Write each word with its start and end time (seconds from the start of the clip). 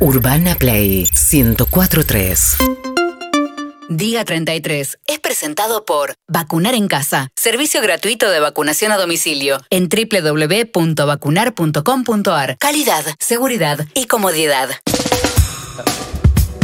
Urbana 0.00 0.54
Play 0.54 1.06
1043. 1.30 2.56
Diga 3.88 4.24
33 4.24 4.98
es 5.06 5.20
presentado 5.20 5.84
por 5.84 6.14
Vacunar 6.26 6.74
en 6.74 6.88
Casa, 6.88 7.28
servicio 7.36 7.80
gratuito 7.82 8.30
de 8.30 8.40
vacunación 8.40 8.90
a 8.92 8.96
domicilio 8.96 9.60
en 9.70 9.88
www.vacunar.com.ar. 9.88 12.56
Calidad, 12.58 13.04
seguridad 13.18 13.86
y 13.94 14.06
comodidad. 14.06 14.70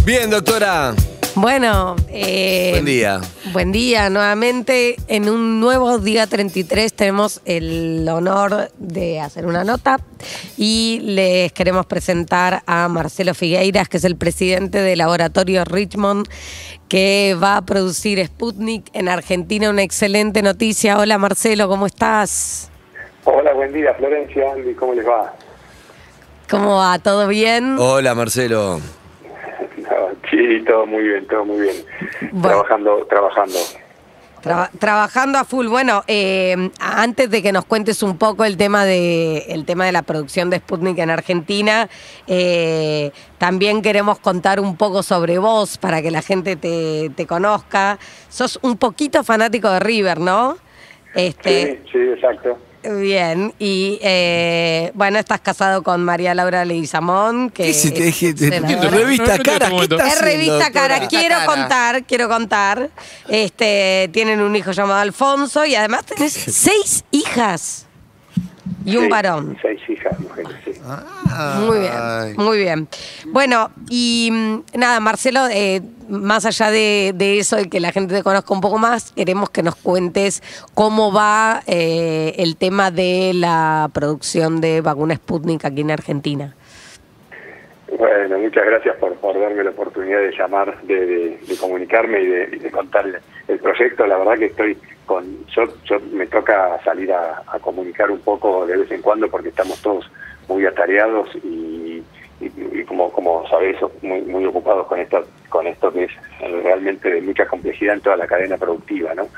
Bien, 0.05 0.31
doctora. 0.31 0.95
Bueno, 1.37 1.95
eh, 2.09 2.71
Buen 2.73 2.85
día. 2.85 3.21
Buen 3.53 3.73
día 3.73 4.11
nuevamente. 4.11 4.97
En 5.07 5.29
un 5.29 5.61
nuevo 5.61 5.99
día 5.99 6.27
33 6.27 6.93
tenemos 6.93 7.41
el 7.45 8.07
honor 8.09 8.71
de 8.79 9.21
hacer 9.21 9.47
una 9.47 9.62
nota 9.62 10.01
y 10.57 11.01
les 11.03 11.53
queremos 11.53 11.87
presentar 11.87 12.62
a 12.66 12.89
Marcelo 12.89 13.35
Figueiras, 13.35 13.89
que 13.89 13.98
es 13.98 14.05
el 14.05 14.16
presidente 14.16 14.83
del 14.83 14.98
laboratorio 14.98 15.65
Richmond, 15.65 16.29
que 16.89 17.37
va 17.41 17.59
a 17.59 17.62
producir 17.62 18.25
Sputnik 18.27 18.91
en 18.92 19.09
Argentina. 19.09 19.70
Una 19.70 19.83
excelente 19.83 20.42
noticia. 20.42 20.98
Hola 20.98 21.17
Marcelo, 21.17 21.69
¿cómo 21.69 21.87
estás? 21.87 22.70
Hola, 23.25 23.53
buen 23.53 23.73
día, 23.73 23.95
Florencia, 23.95 24.53
Andy, 24.53 24.75
¿cómo 24.75 24.95
les 24.95 25.06
va? 25.06 25.33
¿Cómo 26.51 26.77
va? 26.78 26.98
¿Todo 26.98 27.28
bien? 27.28 27.77
Hola, 27.78 28.17
Marcelo. 28.17 28.81
Sí, 30.59 30.65
todo 30.65 30.87
muy 30.87 31.03
bien, 31.05 31.27
todo 31.29 31.45
muy 31.45 31.61
bien. 31.61 31.77
Bueno. 32.33 32.49
Trabajando, 32.63 33.07
trabajando. 33.09 33.59
Traba- 34.43 34.71
trabajando 34.79 35.39
a 35.39 35.45
full. 35.45 35.67
Bueno, 35.67 36.03
eh, 36.07 36.71
antes 36.81 37.29
de 37.31 37.43
que 37.43 37.53
nos 37.53 37.67
cuentes 37.67 38.03
un 38.03 38.17
poco 38.17 38.47
el 38.47 38.57
tema 38.57 38.87
de 38.87 39.45
el 39.49 39.67
tema 39.67 39.85
de 39.85 39.93
la 39.93 40.01
producción 40.01 40.49
de 40.49 40.57
Sputnik 40.57 40.97
en 40.99 41.11
Argentina, 41.11 41.91
eh, 42.27 43.13
también 43.37 43.83
queremos 43.83 44.19
contar 44.19 44.59
un 44.59 44.77
poco 44.79 45.03
sobre 45.03 45.39
vos 45.39 45.77
para 45.77 46.01
que 46.01 46.11
la 46.11 46.23
gente 46.23 46.57
te, 46.57 47.11
te 47.14 47.27
conozca. 47.27 47.98
Sos 48.31 48.59
un 48.62 48.79
poquito 48.79 49.23
fanático 49.25 49.69
de 49.70 49.81
River, 49.81 50.19
¿no? 50.20 50.57
Este, 51.14 51.83
Sí, 51.85 51.91
sí, 51.92 51.98
exacto. 51.98 52.57
Bien, 52.83 53.53
y 53.59 53.98
eh, 54.03 54.91
bueno, 54.95 55.19
estás 55.19 55.41
casado 55.41 55.83
con 55.83 56.03
María 56.03 56.34
Laura 56.34 56.64
Leguizamón, 56.64 57.50
que 57.50 57.64
¿Qué 57.64 57.75
se 57.75 57.91
te 57.91 58.09
es 58.09 58.20
deje- 58.23 58.33
te- 58.34 58.48
senadora. 58.48 58.89
Revista 58.91 59.36
No, 59.36 59.42
Cara, 59.42 59.69
¿qué 59.69 59.77
Es 59.77 59.91
haciendo, 60.00 60.20
revista 60.23 60.55
doctora? 60.55 60.70
cara, 60.73 61.08
quiero 61.08 61.36
contar, 61.45 62.05
quiero 62.05 62.28
contar. 62.31 62.91
Este, 63.28 64.08
tienen 64.12 64.41
un 64.41 64.56
hijo 64.56 64.73
llamado 64.73 64.98
Alfonso 65.01 65.67
y 65.67 65.75
además 65.75 66.06
tenés 66.06 66.33
seis 66.33 67.05
hijas 67.11 67.84
y 68.86 68.97
un 68.97 69.05
Sí, 69.05 69.11
varón. 69.11 69.58
Seis 69.61 69.81
hijas, 69.89 70.19
mujeres, 70.19 70.53
sí. 70.64 70.70
Muy 71.67 71.78
bien, 71.81 71.92
Ay. 71.95 72.34
muy 72.36 72.59
bien. 72.59 72.89
Bueno, 73.28 73.70
y 73.89 74.31
mm, 74.33 74.78
nada, 74.78 75.00
Marcelo, 75.00 75.47
eh, 75.50 75.81
más 76.09 76.45
allá 76.47 76.70
de, 76.70 77.12
de 77.14 77.39
eso, 77.39 77.56
de 77.56 77.69
que 77.69 77.81
la 77.81 77.92
gente 77.92 78.14
te 78.14 78.23
conozca 78.23 78.53
un 78.55 78.61
poco 78.61 78.78
más, 78.78 79.12
queremos 79.12 79.51
que 79.51 79.62
nos 79.62 79.77
cuentes 79.77 80.42
cómo 80.75 81.12
va 81.12 81.62
eh, 81.67 82.34
el 82.39 82.56
tema 82.56 82.91
de 82.91 83.33
la 83.34 83.89
producción 83.92 84.61
de 84.61 84.81
vacuna 84.81 85.14
Sputnik 85.17 85.64
aquí 85.64 85.83
en 85.83 85.91
Argentina. 85.91 86.55
Bueno, 87.98 88.39
muchas 88.39 88.64
gracias 88.64 88.97
por, 88.97 89.14
por 89.17 89.39
darme 89.39 89.64
la 89.64 89.70
oportunidad 89.70 90.20
de 90.20 90.33
llamar, 90.36 90.81
de, 90.83 90.95
de- 91.06 91.41
de 91.47 91.56
comunicarme 91.56 92.23
y 92.23 92.27
de, 92.27 92.48
y 92.56 92.58
de 92.61 92.70
contar 92.70 93.05
el, 93.06 93.17
el 93.48 93.58
proyecto. 93.58 94.06
La 94.06 94.17
verdad 94.17 94.39
que 94.39 94.47
estoy 94.47 94.78
con... 95.06 95.25
Yo, 95.48 95.64
yo 95.84 95.98
me 96.12 96.27
toca 96.27 96.78
salir 96.84 97.12
a, 97.12 97.42
a 97.47 97.58
comunicar 97.58 98.11
un 98.11 98.20
poco 98.20 98.64
de 98.67 98.77
vez 98.77 98.91
en 98.92 99.03
cuando 99.03 99.28
porque 99.28 99.48
estamos 99.48 99.78
todos 99.83 100.08
muy 100.51 100.67
atareados 100.67 101.29
y, 101.45 102.03
y- 102.41 102.84
como 102.84 103.11
como 103.12 103.47
sabés, 103.48 103.77
muy, 104.03 104.20
muy 104.23 104.45
ocupados 104.47 104.87
con 104.89 104.98
esto, 104.98 105.25
con 105.48 105.67
esto 105.67 105.92
que 105.92 106.05
es 106.05 106.11
eh, 106.41 106.61
realmente 106.65 107.09
de 107.11 107.20
mucha 107.20 107.47
complejidad 107.47 107.95
en 107.95 108.01
toda 108.01 108.17
la 108.17 108.27
cadena 108.27 108.57
productiva. 108.57 109.15
¿no? 109.15 109.29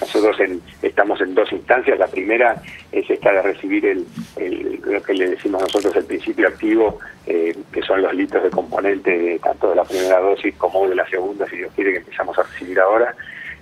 Nosotros 0.00 0.38
en- 0.40 0.62
estamos 0.80 1.20
en 1.20 1.34
dos 1.34 1.52
instancias. 1.52 1.98
La 1.98 2.06
primera 2.06 2.56
es 2.90 3.08
esta 3.10 3.32
de 3.32 3.42
recibir 3.42 3.84
el, 3.86 4.06
el- 4.36 4.80
lo 4.84 5.02
que 5.02 5.12
le 5.14 5.28
decimos 5.30 5.60
nosotros 5.62 5.94
el 5.96 6.04
principio 6.06 6.48
activo, 6.48 6.98
eh, 7.26 7.54
que 7.72 7.82
son 7.82 8.00
los 8.00 8.14
litros 8.14 8.42
de 8.44 8.50
componente 8.50 9.10
de 9.18 9.38
tanto 9.40 9.70
de 9.70 9.76
la 9.76 9.84
primera 9.84 10.20
dosis 10.20 10.54
como 10.56 10.88
de 10.88 10.94
la 10.94 11.06
segunda, 11.08 11.46
si 11.48 11.56
Dios 11.56 11.72
quiere, 11.74 11.92
que 11.92 11.98
empezamos 11.98 12.38
a 12.38 12.42
recibir 12.44 12.80
ahora, 12.80 13.14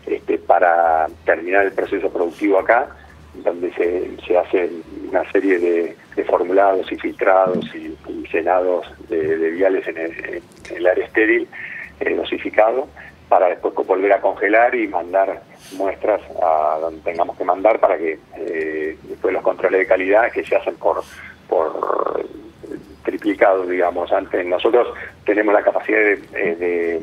este, 0.07 0.39
para 0.39 1.07
terminar 1.25 1.65
el 1.67 1.73
proceso 1.73 2.09
productivo 2.11 2.59
acá, 2.61 2.89
donde 3.45 3.73
se, 3.75 4.11
se 4.27 4.37
hacen 4.39 4.83
una 5.11 5.31
serie 5.33 5.59
de, 5.59 5.97
formulados 6.25 6.91
y 6.93 6.97
filtrados 6.97 7.65
y, 7.75 7.97
y 8.09 8.29
llenados 8.33 8.87
de, 9.09 9.51
viales 9.51 9.87
en 9.89 9.97
el, 9.97 10.13
en 10.25 10.77
el 10.77 10.87
área 10.87 11.07
estéril, 11.07 11.49
eh, 11.99 12.15
dosificado, 12.15 12.89
para 13.29 13.49
después 13.49 13.75
volver 13.75 14.13
a 14.13 14.21
congelar 14.21 14.75
y 14.75 14.87
mandar 14.87 15.43
muestras 15.77 16.21
a 16.43 16.79
donde 16.81 17.01
tengamos 17.03 17.37
que 17.37 17.45
mandar 17.45 17.81
para 17.81 17.97
que 17.97 18.19
eh, 18.37 18.99
después 19.03 19.33
los 19.33 19.43
controles 19.43 19.81
de 19.81 19.87
calidad 19.87 20.31
que 20.31 20.45
se 20.45 20.57
hacen 20.57 20.77
por, 20.77 21.03
por 21.49 22.25
triplicado, 23.05 23.67
digamos. 23.67 24.13
Antes 24.13 24.45
nosotros 24.47 24.89
tenemos 25.25 25.55
la 25.55 25.63
capacidad 25.63 25.99
de, 25.99 26.23
eh, 26.35 26.57
de 26.57 27.01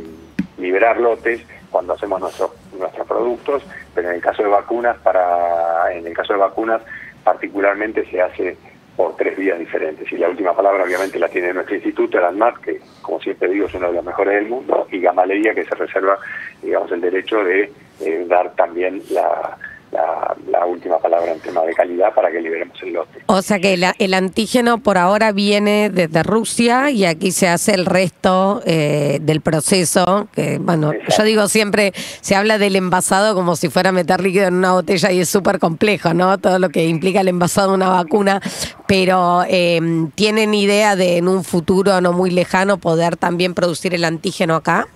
liberar 0.58 1.00
lotes 1.00 1.42
cuando 1.72 1.94
hacemos 1.94 2.20
nuestros 2.20 2.52
nuestros 2.78 3.08
productos, 3.08 3.64
pero 3.94 4.10
en 4.10 4.16
el 4.16 4.22
caso 4.22 4.44
de 4.44 4.50
vacunas, 4.50 4.98
para 5.00 5.92
en 5.94 6.06
el 6.06 6.14
caso 6.14 6.34
de 6.34 6.40
vacunas 6.40 6.82
particularmente 7.28 8.06
se 8.10 8.22
hace 8.22 8.56
por 8.96 9.18
tres 9.18 9.38
vías 9.38 9.60
diferentes. 9.60 10.10
Y 10.14 10.18
la 10.18 10.30
última 10.30 10.56
palabra 10.56 10.86
obviamente 10.86 11.20
la 11.20 11.28
tiene 11.28 11.54
nuestro 11.54 11.76
instituto, 11.76 12.18
el 12.18 12.24
ANMAT, 12.24 12.56
que 12.62 12.80
como 13.02 13.20
siempre 13.20 13.50
digo 13.50 13.68
es 13.68 13.74
uno 13.74 13.88
de 13.88 13.96
los 13.96 14.06
mejores 14.06 14.36
del 14.36 14.48
mundo, 14.48 14.88
y 14.90 15.02
Gamaleya, 15.02 15.54
que 15.54 15.66
se 15.66 15.76
reserva, 15.76 16.18
digamos, 16.64 16.90
el 16.94 17.02
derecho 17.02 17.44
de 17.44 17.70
eh, 18.00 18.26
dar 18.30 18.56
también 18.56 19.02
la, 19.10 19.58
la, 19.98 20.36
la 20.60 20.66
última 20.66 21.00
palabra 21.00 21.32
en 21.34 21.40
tema 21.40 21.62
de 21.64 21.74
calidad 21.74 22.14
para 22.14 22.32
que 22.32 22.40
liberemos 22.40 22.78
el 22.84 22.94
lote. 22.94 23.20
O 23.26 23.42
sea 23.42 23.60
que 23.60 23.76
la- 23.78 23.96
el 23.98 24.14
antígeno 24.14 24.78
por 24.78 24.98
ahora 24.98 25.32
viene 25.32 25.90
desde 25.90 26.22
Rusia 26.24 26.92
y 26.92 27.06
aquí 27.06 27.32
se 27.32 27.48
hace 27.50 27.74
el 27.74 27.86
resto 27.86 28.62
eh, 28.66 29.18
del 29.22 29.42
proceso. 29.42 30.28
Que 30.34 30.60
bueno, 30.60 30.94
Exacto. 30.94 31.16
yo 31.18 31.24
digo 31.24 31.48
siempre, 31.48 31.94
se 32.22 32.36
habla 32.36 32.58
del 32.58 32.76
envasado 32.76 33.34
como 33.34 33.56
si 33.56 33.70
fuera 33.70 33.92
meter 33.92 34.22
líquido 34.22 34.48
en 34.48 34.54
una 34.56 34.74
botella 34.74 35.12
y 35.12 35.20
es 35.22 35.30
súper 35.30 35.60
complejo, 35.60 36.14
¿no? 36.14 36.38
Todo 36.38 36.60
lo 36.60 36.70
que 36.70 36.86
implica 36.86 37.22
el 37.22 37.28
envasado 37.28 37.70
de 37.70 37.74
una 37.76 37.90
vacuna. 37.90 38.42
Pero 38.88 39.44
eh, 39.50 39.80
¿tienen 40.16 40.54
idea 40.54 40.96
de 40.96 41.18
en 41.18 41.28
un 41.28 41.44
futuro 41.44 42.00
no 42.02 42.14
muy 42.14 42.30
lejano 42.30 42.78
poder 42.78 43.18
también 43.18 43.54
producir 43.54 43.94
el 43.96 44.04
antígeno 44.06 44.56
acá? 44.56 44.88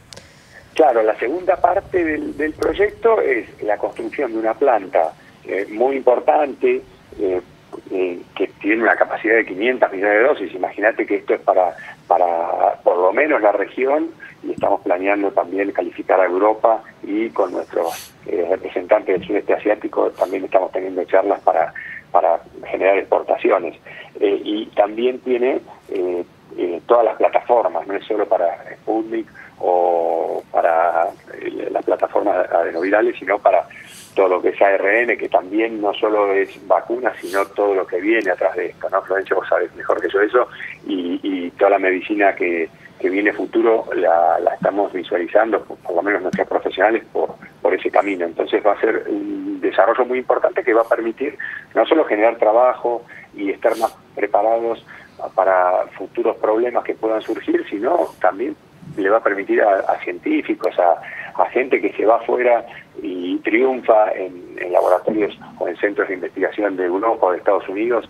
Claro, 0.73 1.03
la 1.03 1.15
segunda 1.17 1.57
parte 1.57 2.03
del, 2.03 2.37
del 2.37 2.53
proyecto 2.53 3.19
es 3.21 3.61
la 3.63 3.77
construcción 3.77 4.31
de 4.31 4.39
una 4.39 4.53
planta 4.53 5.13
eh, 5.43 5.65
muy 5.71 5.95
importante 5.95 6.81
eh, 7.19 7.41
eh, 7.89 8.21
que 8.35 8.47
tiene 8.61 8.83
una 8.83 8.95
capacidad 8.95 9.35
de 9.35 9.45
500 9.45 9.91
millones 9.91 10.13
de 10.13 10.23
dosis. 10.23 10.55
Imagínate 10.55 11.05
que 11.05 11.15
esto 11.15 11.33
es 11.33 11.41
para, 11.41 11.75
para 12.07 12.75
por 12.83 12.97
lo 12.97 13.11
menos 13.11 13.41
la 13.41 13.51
región 13.51 14.11
y 14.43 14.51
estamos 14.51 14.81
planeando 14.81 15.31
también 15.31 15.71
calificar 15.71 16.19
a 16.19 16.25
Europa 16.25 16.83
y 17.03 17.29
con 17.29 17.51
nuestros 17.51 18.13
representantes 18.25 19.19
del 19.19 19.27
sudeste 19.27 19.53
asiático 19.53 20.11
también 20.11 20.45
estamos 20.45 20.71
teniendo 20.71 21.03
charlas 21.05 21.39
para, 21.41 21.73
para 22.11 22.39
generar 22.65 22.97
exportaciones. 22.97 23.75
Y 24.19 24.65
también 24.67 25.19
tiene 25.19 25.61
todas 26.87 27.05
las 27.05 27.17
plataformas, 27.17 27.85
no 27.87 27.95
es 27.95 28.05
solo 28.05 28.25
para 28.25 28.75
Sputnik 28.81 29.27
o 29.61 30.43
para 30.51 31.09
eh, 31.33 31.69
las 31.71 31.85
plataformas 31.85 32.49
adenovirales, 32.51 33.17
sino 33.17 33.37
para 33.39 33.67
todo 34.15 34.27
lo 34.27 34.41
que 34.41 34.49
es 34.49 34.61
ARN, 34.61 35.17
que 35.17 35.29
también 35.29 35.79
no 35.81 35.93
solo 35.93 36.33
es 36.33 36.49
vacuna, 36.67 37.13
sino 37.21 37.45
todo 37.45 37.73
lo 37.75 37.87
que 37.87 38.01
viene 38.01 38.31
atrás 38.31 38.55
de 38.55 38.67
esto, 38.67 38.89
¿no? 38.89 39.01
Florencia, 39.03 39.35
vos 39.35 39.47
sabés 39.47 39.73
mejor 39.75 40.01
que 40.01 40.09
yo 40.09 40.21
eso, 40.21 40.47
y, 40.85 41.19
y 41.23 41.51
toda 41.51 41.71
la 41.71 41.79
medicina 41.79 42.35
que, 42.35 42.69
que 42.99 43.09
viene 43.09 43.31
futuro 43.31 43.85
la, 43.95 44.39
la 44.39 44.53
estamos 44.55 44.91
visualizando, 44.91 45.63
por, 45.63 45.77
por 45.77 45.95
lo 45.95 46.01
menos 46.01 46.21
nuestros 46.23 46.47
profesionales, 46.47 47.03
por, 47.13 47.35
por 47.61 47.73
ese 47.73 47.89
camino. 47.89 48.25
Entonces 48.25 48.61
va 48.65 48.73
a 48.73 48.79
ser 48.81 49.05
un 49.07 49.61
desarrollo 49.61 50.05
muy 50.05 50.19
importante 50.19 50.63
que 50.63 50.73
va 50.73 50.81
a 50.81 50.89
permitir 50.89 51.37
no 51.73 51.85
solo 51.85 52.03
generar 52.03 52.35
trabajo 52.37 53.03
y 53.33 53.49
estar 53.51 53.77
más 53.77 53.95
preparados 54.13 54.85
para 55.35 55.85
futuros 55.97 56.35
problemas 56.37 56.83
que 56.83 56.95
puedan 56.95 57.21
surgir, 57.21 57.65
sino 57.69 58.07
también 58.19 58.55
le 58.97 59.09
va 59.09 59.17
a 59.17 59.23
permitir 59.23 59.61
a, 59.61 59.79
a 59.79 59.99
científicos, 60.03 60.77
a, 60.79 61.01
a 61.41 61.45
gente 61.49 61.81
que 61.81 61.91
se 61.93 62.05
va 62.05 62.17
afuera 62.17 62.65
y 63.01 63.37
triunfa 63.39 64.11
en, 64.13 64.57
en 64.57 64.71
laboratorios 64.71 65.37
o 65.59 65.67
en 65.67 65.75
centros 65.77 66.07
de 66.07 66.15
investigación 66.15 66.75
de 66.75 66.85
Europa 66.85 67.27
o 67.27 67.31
de 67.31 67.37
Estados 67.37 67.67
Unidos, 67.69 68.09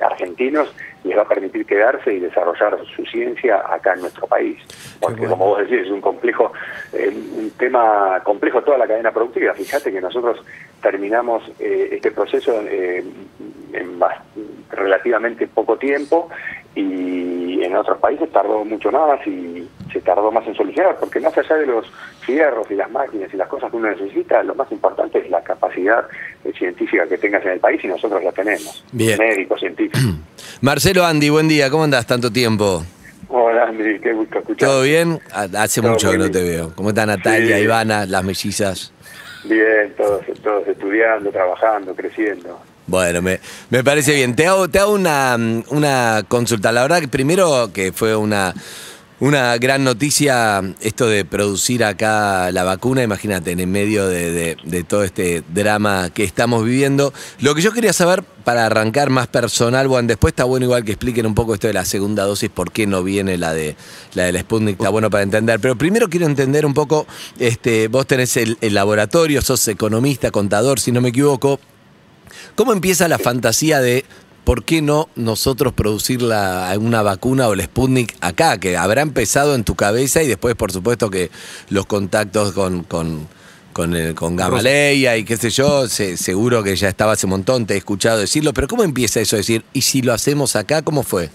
argentinos, 0.00 0.72
les 1.04 1.16
va 1.16 1.22
a 1.22 1.28
permitir 1.28 1.66
quedarse 1.66 2.14
y 2.14 2.20
desarrollar 2.20 2.78
su 2.94 3.04
ciencia 3.06 3.62
acá 3.68 3.94
en 3.94 4.02
nuestro 4.02 4.26
país. 4.26 4.58
Porque 5.00 5.20
bueno. 5.20 5.36
como 5.36 5.46
vos 5.48 5.58
decís, 5.58 5.86
es 5.86 5.90
un 5.90 6.00
complejo, 6.00 6.52
eh, 6.92 7.08
un 7.08 7.50
tema 7.58 8.20
complejo 8.24 8.62
toda 8.62 8.78
la 8.78 8.86
cadena 8.86 9.10
productiva. 9.10 9.54
Fíjate 9.54 9.92
que 9.92 10.00
nosotros 10.00 10.44
terminamos 10.80 11.42
eh, 11.58 11.90
este 11.92 12.10
proceso 12.10 12.60
eh, 12.66 13.04
en 13.72 14.00
relativamente 14.70 15.46
poco 15.46 15.76
tiempo 15.76 16.28
y 16.74 17.62
en 17.62 17.76
otros 17.76 17.98
países 17.98 18.30
tardó 18.32 18.64
mucho 18.64 18.90
más 18.90 19.24
y 19.26 19.68
se 19.92 20.00
tardó 20.00 20.30
más 20.32 20.46
en 20.46 20.54
solucionar, 20.54 20.96
porque 20.98 21.20
más 21.20 21.36
allá 21.36 21.56
de 21.56 21.66
los 21.66 21.86
fierros 22.20 22.70
y 22.70 22.74
las 22.74 22.90
máquinas 22.90 23.32
y 23.32 23.36
las 23.36 23.48
cosas 23.48 23.70
que 23.70 23.76
uno 23.76 23.90
necesita, 23.90 24.42
lo 24.42 24.54
más 24.54 24.70
importante 24.72 25.18
es 25.18 25.30
la 25.30 25.42
capacidad 25.42 26.04
científica 26.58 27.06
que 27.06 27.18
tengas 27.18 27.44
en 27.44 27.52
el 27.52 27.60
país 27.60 27.82
y 27.84 27.88
nosotros 27.88 28.22
la 28.24 28.32
tenemos. 28.32 28.84
Bien. 28.92 29.18
Médicos, 29.18 29.60
científicos. 29.60 30.00
Marcelo 30.62 31.04
Andy, 31.04 31.28
buen 31.28 31.48
día, 31.48 31.68
¿cómo 31.70 31.84
andás 31.84 32.06
tanto 32.06 32.30
tiempo? 32.32 32.82
Hola, 33.28 33.64
Andri, 33.64 33.98
qué 34.00 34.12
gusto 34.12 34.38
escuchar. 34.40 34.68
¿Todo 34.68 34.82
bien? 34.82 35.18
Ha- 35.32 35.62
Hace 35.62 35.80
Todo 35.80 35.92
mucho 35.92 36.10
que 36.10 36.18
no 36.18 36.30
te 36.30 36.42
veo. 36.42 36.72
¿Cómo 36.74 36.90
está 36.90 37.06
Natalia, 37.06 37.56
Sí. 37.56 37.62
Ivana, 37.64 38.04
las 38.06 38.24
mellizas? 38.24 38.92
Bien, 39.44 39.92
todos, 39.96 40.22
todos 40.42 40.68
estudiando, 40.68 41.30
trabajando, 41.30 41.94
creciendo. 41.94 42.60
Bueno, 42.86 43.22
me, 43.22 43.40
me 43.70 43.84
parece 43.84 44.14
bien. 44.14 44.34
Te 44.34 44.46
hago, 44.46 44.68
te 44.68 44.78
hago 44.78 44.92
una, 44.92 45.36
una 45.70 46.24
consulta. 46.28 46.72
La 46.72 46.82
verdad 46.82 47.00
que 47.00 47.08
primero 47.08 47.70
que 47.72 47.92
fue 47.92 48.16
una, 48.16 48.52
una 49.20 49.56
gran 49.58 49.84
noticia 49.84 50.60
esto 50.80 51.06
de 51.06 51.24
producir 51.24 51.84
acá 51.84 52.50
la 52.50 52.64
vacuna, 52.64 53.02
imagínate, 53.04 53.52
en 53.52 53.70
medio 53.70 54.08
de, 54.08 54.32
de- 54.32 54.56
de 54.64 54.82
todo 54.84 55.04
este 55.04 55.44
drama 55.54 56.10
que 56.12 56.24
estamos 56.24 56.64
viviendo. 56.64 57.14
Lo 57.40 57.54
que 57.54 57.62
yo 57.62 57.72
quería 57.72 57.92
saber, 57.92 58.24
para 58.24 58.66
arrancar 58.66 59.10
más 59.10 59.28
personal, 59.28 59.86
bueno, 59.86 60.08
después 60.08 60.32
está 60.32 60.42
bueno 60.42 60.64
igual 60.66 60.84
que 60.84 60.90
expliquen 60.90 61.24
un 61.24 61.36
poco 61.36 61.54
esto 61.54 61.68
de 61.68 61.72
la 61.74 61.84
segunda 61.84 62.24
dosis, 62.24 62.50
por 62.50 62.72
qué 62.72 62.88
no 62.88 63.04
viene 63.04 63.38
la 63.38 63.54
de 63.54 63.76
la 64.14 64.24
del 64.24 64.40
Sputnik, 64.40 64.74
está 64.74 64.88
bueno 64.88 65.08
para 65.08 65.22
entender. 65.22 65.60
Pero 65.60 65.78
primero 65.78 66.10
quiero 66.10 66.26
entender 66.26 66.66
un 66.66 66.74
poco, 66.74 67.06
este, 67.38 67.86
vos 67.86 68.08
tenés 68.08 68.36
el, 68.36 68.58
el 68.60 68.74
laboratorio, 68.74 69.40
sos 69.40 69.66
economista, 69.68 70.32
contador, 70.32 70.80
si 70.80 70.90
no 70.90 71.00
me 71.00 71.10
equivoco. 71.10 71.60
¿Cómo 72.54 72.72
empieza 72.72 73.08
la 73.08 73.18
fantasía 73.18 73.80
de 73.80 74.04
por 74.44 74.64
qué 74.64 74.82
no 74.82 75.08
nosotros 75.14 75.72
producir 75.72 76.20
la, 76.22 76.74
una 76.80 77.02
vacuna 77.02 77.48
o 77.48 77.52
el 77.54 77.62
Sputnik 77.62 78.16
acá? 78.20 78.58
Que 78.58 78.76
habrá 78.76 79.02
empezado 79.02 79.54
en 79.54 79.64
tu 79.64 79.74
cabeza 79.74 80.22
y 80.22 80.26
después, 80.28 80.54
por 80.54 80.72
supuesto, 80.72 81.10
que 81.10 81.30
los 81.70 81.86
contactos 81.86 82.52
con, 82.52 82.82
con, 82.84 83.28
con, 83.72 83.94
el- 83.94 84.14
con 84.14 84.36
Gamaleya 84.36 85.16
y 85.16 85.24
qué 85.24 85.36
sé 85.36 85.50
yo, 85.50 85.88
se- 85.88 86.16
seguro 86.16 86.62
que 86.62 86.74
ya 86.76 86.88
estaba 86.88 87.12
hace 87.12 87.26
un 87.26 87.30
montón, 87.30 87.66
te 87.66 87.74
he 87.74 87.76
escuchado 87.78 88.18
decirlo, 88.18 88.52
pero 88.52 88.68
¿cómo 88.68 88.82
empieza 88.82 89.20
eso? 89.20 89.36
decir, 89.36 89.64
¿y 89.72 89.82
si 89.82 90.02
lo 90.02 90.12
hacemos 90.12 90.56
acá? 90.56 90.82
¿Cómo 90.82 91.02
fue? 91.02 91.30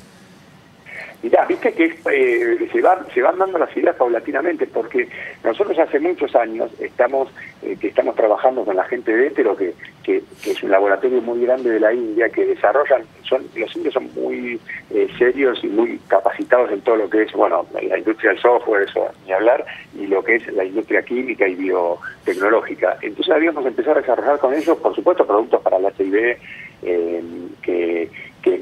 Mirá, 1.28 1.44
viste 1.44 1.74
que 1.74 1.94
eh, 2.14 2.70
se, 2.72 2.82
van, 2.82 3.00
se 3.14 3.22
van 3.22 3.38
dando 3.38 3.58
las 3.58 3.76
ideas 3.76 3.98
paulatinamente, 3.98 4.66
porque 4.66 5.10
nosotros 5.44 5.78
hace 5.78 6.00
muchos 6.00 6.34
años 6.38 6.72
estamos 6.80 7.28
eh, 7.62 7.76
que 7.82 7.90
estamos 7.90 8.16
trabajando 8.16 8.64
con 8.64 8.78
la 8.78 8.86
gente 8.86 9.14
de 9.14 9.28
Hétero, 9.28 9.54
que, 9.58 9.74
que, 10.06 10.24
que 10.42 10.52
es 10.52 10.64
un 10.64 10.72
laboratorio 10.72 11.22
muy 11.22 11.42
grande 11.42 11.72
de 11.72 11.82
la 11.82 11.92
India, 11.92 12.30
que 12.30 12.46
desarrollan, 12.46 13.02
son 13.24 13.46
los 13.58 13.76
indios 13.76 13.94
son 13.94 14.10
muy 14.16 14.58
eh, 14.90 15.10
serios 15.18 15.62
y 15.66 15.68
muy 15.68 16.00
capacitados 16.08 16.72
en 16.72 16.80
todo 16.80 16.96
lo 16.96 17.10
que 17.10 17.24
es, 17.24 17.34
bueno, 17.34 17.66
la 17.74 17.98
industria 17.98 18.30
del 18.30 18.40
software, 18.40 18.88
eso 18.88 19.10
ni 19.26 19.34
hablar, 19.34 19.66
y 20.00 20.08
lo 20.08 20.24
que 20.24 20.36
es 20.36 20.48
la 20.54 20.64
industria 20.64 21.02
química 21.02 21.46
y 21.46 21.56
biotecnológica. 21.56 23.00
Entonces 23.02 23.36
habíamos 23.36 23.66
empezado 23.66 23.98
a 23.98 24.02
desarrollar 24.02 24.40
con 24.40 24.54
ellos, 24.54 24.78
por 24.78 24.96
supuesto, 24.96 25.28
productos 25.28 25.62
para 25.62 25.78
la 25.78 25.90
HIV, 25.90 26.38
eh, 26.84 27.24
que, 27.62 28.10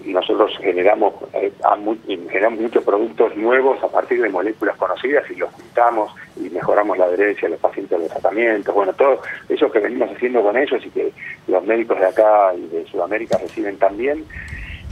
nosotros 0.05 0.51
generamos, 0.59 1.13
eh, 1.33 1.51
a 1.63 1.75
muchos 1.75 2.83
productos 2.83 3.35
nuevos 3.35 3.81
a 3.83 3.87
partir 3.87 4.21
de 4.21 4.29
moléculas 4.29 4.77
conocidas 4.77 5.23
y 5.29 5.35
los 5.35 5.51
juntamos 5.51 6.13
y 6.37 6.49
mejoramos 6.49 6.97
la 6.97 7.05
adherencia 7.05 7.47
de 7.47 7.53
los 7.53 7.59
pacientes 7.59 7.97
de 7.97 8.05
los 8.05 8.11
tratamientos. 8.11 8.73
Bueno, 8.73 8.93
todo 8.93 9.21
eso 9.49 9.71
que 9.71 9.79
venimos 9.79 10.09
haciendo 10.11 10.41
con 10.41 10.57
ellos 10.57 10.85
y 10.85 10.89
que 10.89 11.11
los 11.47 11.63
médicos 11.65 11.99
de 11.99 12.05
acá 12.05 12.53
y 12.55 12.67
de 12.67 12.85
Sudamérica 12.85 13.37
reciben 13.37 13.77
también. 13.77 14.25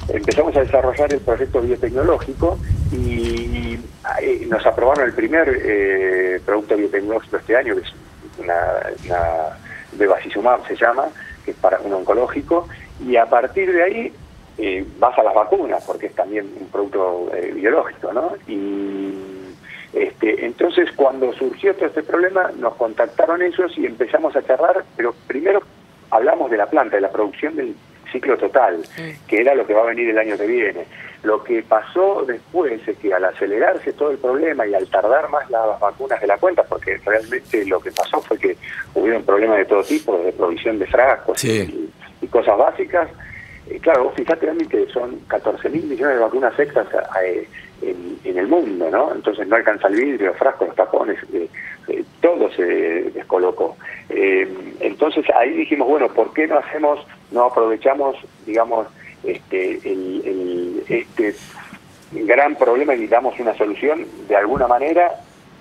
Empezamos 0.10 0.56
a 0.58 0.62
desarrollar 0.62 1.14
el 1.14 1.22
proyecto 1.22 1.62
biotecnológico 1.62 2.58
y 2.92 3.80
eh, 4.22 4.46
nos 4.50 4.66
aprobaron 4.66 5.06
el 5.06 5.14
primer 5.14 5.62
eh, 5.64 6.40
producto 6.46 6.76
biotecnológico 6.76 7.38
este 7.38 7.56
año, 7.56 7.76
que 7.76 7.82
es 7.82 7.94
una, 8.40 8.56
una 9.06 10.68
se 10.68 10.76
llama, 10.76 11.06
que 11.46 11.52
es 11.52 11.58
para 11.58 11.80
un 11.80 11.94
oncológico, 11.94 12.68
y 13.06 13.16
a 13.16 13.26
partir 13.26 13.72
de 13.72 13.84
ahí 13.84 14.14
eh, 14.58 14.86
vas 15.00 15.18
a 15.18 15.24
las 15.24 15.34
vacunas, 15.34 15.84
porque 15.86 16.08
es 16.08 16.16
también 16.16 16.50
un 16.60 16.68
producto 16.68 17.30
eh, 17.34 17.52
biológico, 17.54 18.14
¿no? 18.14 18.34
Y 18.48 19.14
este, 19.94 20.46
entonces 20.46 20.90
cuando 20.96 21.34
surgió 21.34 21.74
todo 21.76 21.86
este 21.88 22.04
problema, 22.04 22.52
nos 22.58 22.76
contactaron 22.76 23.42
ellos 23.42 23.72
y 23.78 23.86
empezamos 23.86 24.36
a 24.36 24.44
charlar, 24.44 24.84
pero 24.96 25.14
primero 25.28 25.62
hablamos 26.12 26.50
de 26.52 26.58
la 26.58 26.68
planta, 26.68 26.96
de 26.96 27.02
la 27.02 27.12
producción 27.12 27.56
del 27.56 27.76
ciclo 28.12 28.38
total, 28.38 28.84
que 29.28 29.42
era 29.42 29.56
lo 29.56 29.66
que 29.66 29.74
va 29.74 29.82
a 29.82 29.86
venir 29.86 30.10
el 30.10 30.18
año 30.20 30.38
que 30.38 30.46
viene. 30.46 30.86
Lo 31.24 31.44
que 31.44 31.64
pasó 31.64 32.24
después 32.28 32.86
es 32.88 32.98
que 32.98 33.14
al 33.14 33.24
acelerarse 33.26 33.94
todo 33.94 34.12
el 34.12 34.18
problema 34.18 34.68
y 34.68 34.74
al 34.76 34.88
tardar 34.90 35.30
más 35.30 35.50
las 35.50 35.80
vacunas 35.80 36.20
de 36.22 36.28
la 36.28 36.38
cuenta, 36.38 36.64
porque 36.64 36.98
realmente 37.06 37.66
lo 37.66 37.80
que 37.80 37.92
pasó 37.92 38.22
fue 38.22 38.38
que 38.38 38.58
hubieron 38.94 39.24
problemas 39.24 39.58
de 39.58 39.66
todo 39.66 39.84
tipo, 39.84 40.18
de 40.18 40.32
provisión 40.34 40.78
de 40.78 40.86
frascos 40.86 41.40
Sí. 41.40 41.90
y, 42.22 42.26
y 42.26 42.28
cosas 42.28 42.58
básicas, 42.58 43.10
eh, 43.70 43.80
claro, 43.80 44.06
vos 44.06 44.14
Andy, 44.50 44.66
que 44.68 44.88
son 44.88 45.20
14 45.28 45.70
mil 45.70 45.84
millones 45.86 46.16
de 46.16 46.22
vacunas 46.22 46.58
extras 46.60 46.88
eh, 47.24 47.48
en, 47.82 48.38
el 48.38 48.48
mundo, 48.48 48.90
¿no? 48.90 49.14
Entonces 49.14 49.48
no 49.48 49.56
alcanza 49.56 49.88
el 49.88 49.96
vidrio, 49.96 50.28
los 50.28 50.38
frascos, 50.38 50.68
los 50.68 50.76
tapones, 50.76 51.18
eh, 51.34 51.48
eh, 51.88 52.04
todo 52.22 52.52
se 52.52 52.64
descolocó. 52.64 53.76
Entonces 54.80 55.26
ahí 55.36 55.52
dijimos, 55.52 55.88
bueno, 55.88 56.08
¿por 56.10 56.34
qué 56.34 56.48
no 56.48 56.58
hacemos, 56.60 57.06
no 57.32 57.44
aprovechamos, 57.46 58.16
digamos, 58.46 58.88
este, 59.24 59.80
el- 59.84 60.84
este 60.88 61.36
gran 62.12 62.56
problema 62.56 62.94
y 62.96 63.08
damos 63.08 63.40
una 63.40 63.56
solución 63.56 64.06
de 64.28 64.36
alguna 64.36 64.68
manera 64.68 65.12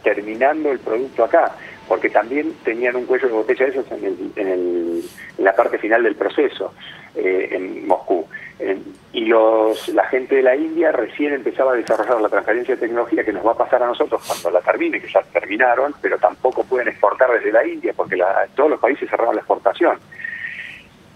terminando 0.03 0.71
el 0.71 0.79
producto 0.81 1.25
acá? 1.25 1.53
Porque 1.93 2.09
también 2.09 2.55
tenían 2.65 2.97
un 2.97 3.05
cuello 3.05 3.29
de 3.29 3.35
botella 3.35 3.67
esos 3.67 3.85
en, 3.93 4.33
en, 4.35 4.49
el- 4.49 5.03
en 5.37 5.45
la 5.45 5.55
parte 5.55 5.77
final 5.77 6.03
del 6.03 6.15
proceso 6.15 6.73
eh, 7.15 7.49
en 7.53 7.87
Moscú. 7.87 8.27
En- 8.59 8.83
y 9.13 9.27
los, 9.27 9.89
la 9.91 10.05
gente 10.07 10.37
de 10.37 10.43
la 10.43 10.57
India 10.57 10.91
recién 10.91 11.35
empezaba 11.35 11.73
a 11.73 11.77
desarrollar 11.77 12.19
la 12.23 12.31
transferencia 12.31 12.77
de 12.77 12.81
tecnología 12.81 13.23
que 13.25 13.33
nos 13.35 13.47
va 13.47 13.53
a 13.53 13.57
pasar 13.59 13.83
a 13.83 13.89
nosotros 13.89 14.23
cuando 14.27 14.51
la 14.59 14.63
termine, 14.65 15.03
que 15.03 15.13
ya 15.13 15.21
terminaron, 15.35 15.95
pero 16.01 16.17
tampoco 16.17 16.65
pueden 16.65 16.89
exportar 16.89 17.31
desde 17.31 17.53
la 17.53 17.67
India 17.67 17.93
porque 17.95 18.17
todos 18.57 18.71
los 18.71 18.81
países 18.81 19.11
cerraron 19.11 19.35
la 19.35 19.43
exportación. 19.43 19.99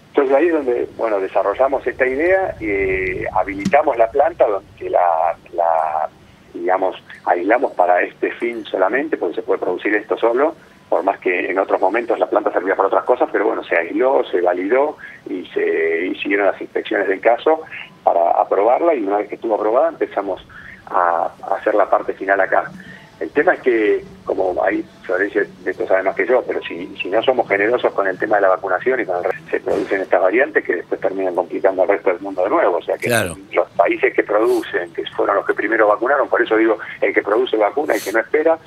Entonces 0.09 0.35
ahí 0.35 0.45
es 0.45 0.53
donde, 0.53 0.87
bueno, 0.95 1.19
desarrollamos 1.19 1.87
esta 1.87 2.05
idea, 2.05 2.53
eh, 2.61 3.25
habilitamos 3.33 3.97
la 3.97 4.11
planta, 4.11 4.45
donde 4.45 4.89
la, 4.91 5.35
la, 5.53 6.07
digamos, 6.53 6.95
aislamos 7.25 7.73
para 7.73 8.01
este 8.01 8.31
fin 8.31 8.65
solamente, 8.65 9.17
porque 9.17 9.35
se 9.35 9.41
puede 9.41 9.59
producir 9.59 9.95
esto 9.95 10.17
solo, 10.17 10.55
por 10.89 11.03
más 11.03 11.19
que 11.19 11.49
en 11.49 11.59
otros 11.59 11.81
momentos 11.81 12.17
la 12.17 12.29
planta 12.29 12.51
servía 12.51 12.75
para 12.75 12.87
otras 12.87 13.03
cosas, 13.03 13.29
pero 13.31 13.45
bueno, 13.45 13.63
se 13.63 13.75
aisló, 13.77 14.23
se 14.31 14.41
validó 14.41 14.97
y 15.29 15.45
se 15.47 16.07
y 16.07 16.15
siguieron 16.15 16.47
las 16.47 16.61
inspecciones 16.61 17.07
del 17.07 17.19
caso 17.19 17.61
para 18.03 18.31
aprobarla 18.31 18.95
y 18.95 19.03
una 19.03 19.17
vez 19.17 19.29
que 19.29 19.35
estuvo 19.35 19.55
aprobada 19.55 19.89
empezamos 19.89 20.45
a 20.89 21.29
hacer 21.57 21.75
la 21.75 21.89
parte 21.89 22.13
final 22.13 22.39
acá. 22.39 22.71
El 23.19 23.29
tema 23.31 23.53
es 23.55 23.61
que, 23.61 24.03
como 24.25 24.63
ahí 24.63 24.85
Florencia 25.03 25.43
de 25.63 25.71
esto 25.71 25.87
sabe 25.87 26.03
más 26.03 26.15
que 26.15 26.27
yo, 26.27 26.43
pero 26.45 26.61
si, 26.61 26.87
si 27.01 27.09
no 27.09 27.21
somos 27.23 27.47
generosos 27.47 27.91
con 27.93 28.05
el 28.07 28.17
tema 28.19 28.35
de 28.35 28.43
la 28.43 28.49
vacunación 28.49 28.99
y 28.99 29.05
con 29.05 29.17
el 29.17 29.23
resto, 29.23 29.49
se 29.49 29.59
producen 29.59 30.01
estas 30.01 30.21
variantes 30.21 30.63
que 30.63 30.75
después 30.75 31.01
terminan 31.01 31.33
complicando 31.33 31.81
al 31.81 31.87
resto 31.87 32.11
del 32.11 32.19
mundo 32.19 32.43
de 32.43 32.49
nuevo. 32.49 32.77
O 32.77 32.81
sea 32.83 32.95
que 32.97 33.07
Claro. 33.07 33.35
los 33.53 33.67
países 33.71 34.13
que 34.13 34.23
producen, 34.23 34.93
que 34.93 35.03
fueron 35.15 35.37
los 35.37 35.45
que 35.47 35.53
primero 35.55 35.87
vacunaron, 35.87 36.29
por 36.29 36.41
eso 36.41 36.55
digo, 36.57 36.77
el 37.01 37.13
que 37.13 37.21
produce 37.23 37.57
vacuna 37.57 37.97
y 37.97 38.01
que 38.01 38.11
no 38.11 38.19
espera, 38.19 38.59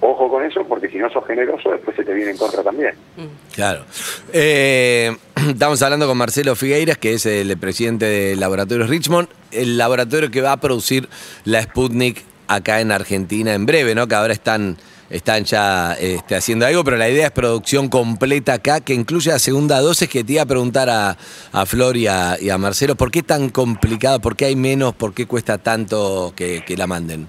ojo 0.00 0.28
con 0.30 0.42
eso, 0.44 0.64
porque 0.66 0.88
si 0.88 0.98
no 0.98 1.10
sos 1.10 1.26
generoso, 1.26 1.70
después 1.70 1.94
se 1.94 2.02
te 2.04 2.14
viene 2.14 2.30
en 2.32 2.36
contra 2.38 2.62
también. 2.62 2.94
Claro. 3.54 3.84
Eh, 4.32 5.14
estamos 5.48 5.82
hablando 5.82 6.06
con 6.06 6.16
Marcelo 6.16 6.56
Figueiras, 6.56 6.96
que 6.98 7.12
es 7.14 7.26
el 7.26 7.56
presidente 7.58 8.06
del 8.06 8.40
Laboratorio 8.40 8.86
Richmond, 8.86 9.28
el 9.50 9.76
laboratorio 9.76 10.30
que 10.30 10.40
va 10.40 10.52
a 10.52 10.56
producir 10.56 11.08
la 11.44 11.62
Sputnik 11.62 12.24
acá 12.54 12.80
en 12.80 12.92
Argentina 12.92 13.54
en 13.54 13.66
breve, 13.66 13.94
¿no? 13.94 14.06
Que 14.08 14.14
ahora 14.14 14.32
están, 14.32 14.76
están 15.10 15.44
ya 15.44 15.94
este, 15.94 16.34
haciendo 16.36 16.66
algo, 16.66 16.84
pero 16.84 16.96
la 16.96 17.08
idea 17.08 17.26
es 17.26 17.32
producción 17.32 17.88
completa 17.88 18.54
acá, 18.54 18.80
que 18.80 18.94
incluye 18.94 19.30
la 19.30 19.38
segunda 19.38 19.80
dosis, 19.80 20.08
que 20.08 20.24
te 20.24 20.34
iba 20.34 20.42
a 20.42 20.46
preguntar 20.46 20.88
a, 20.88 21.16
a 21.52 21.66
Flor 21.66 21.96
y 21.96 22.06
a, 22.06 22.36
Marcelo, 22.58 22.94
¿por 22.94 23.10
qué 23.10 23.20
es 23.20 23.26
tan 23.26 23.48
complicado? 23.50 24.20
¿Por 24.20 24.36
qué 24.36 24.46
hay 24.46 24.56
menos? 24.56 24.94
¿Por 24.94 25.12
qué 25.14 25.26
cuesta 25.26 25.58
tanto 25.58 26.32
que, 26.36 26.62
la 26.76 26.86
manden? 26.86 27.28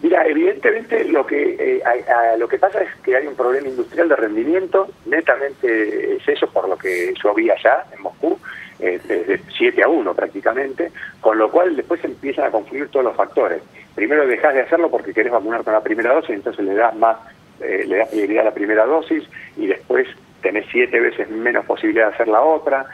Mira, 0.00 0.24
evidentemente 0.28 1.04
lo 1.06 1.26
que 1.26 1.56
eh, 1.58 1.82
a- 1.84 2.36
lo 2.36 2.46
que 2.48 2.56
pasa 2.58 2.80
es 2.80 2.88
que 3.02 3.16
hay 3.16 3.26
un 3.26 3.34
problema 3.34 3.66
industrial 3.68 4.08
de 4.08 4.14
rendimiento, 4.14 4.88
netamente 5.06 6.16
es 6.16 6.28
eso 6.28 6.46
por 6.48 6.68
lo 6.68 6.76
que 6.78 7.12
yo 7.22 7.34
vi 7.34 7.50
allá 7.50 7.84
en 7.96 8.02
Moscú, 8.02 8.38
eh, 8.80 9.00
desde 9.06 9.40
7 9.56 9.82
a 9.82 9.88
1 9.88 10.14
prácticamente, 10.14 10.90
con 11.20 11.38
lo 11.38 11.50
cual 11.50 11.74
después 11.76 12.04
empiezan 12.04 12.46
a 12.46 12.50
confluir 12.50 12.88
todos 12.88 13.04
los 13.04 13.16
factores. 13.16 13.62
Primero 13.94 14.26
dejas 14.26 14.54
de 14.54 14.60
hacerlo 14.60 14.90
porque 14.90 15.12
querés 15.12 15.32
vacunar 15.32 15.64
con 15.64 15.72
la 15.72 15.82
primera 15.82 16.14
dosis, 16.14 16.30
entonces 16.36 16.64
le 16.64 16.74
das 16.74 16.94
más, 16.96 17.16
eh, 17.60 17.84
le 17.86 17.96
das 17.98 18.08
prioridad 18.08 18.42
a 18.42 18.50
la 18.50 18.54
primera 18.54 18.84
dosis 18.86 19.24
y 19.56 19.66
después 19.66 20.06
tenés 20.42 20.66
siete 20.70 21.00
veces 21.00 21.28
menos 21.30 21.64
posibilidad 21.66 22.08
de 22.08 22.14
hacer 22.14 22.28
la 22.28 22.40
otra 22.42 22.86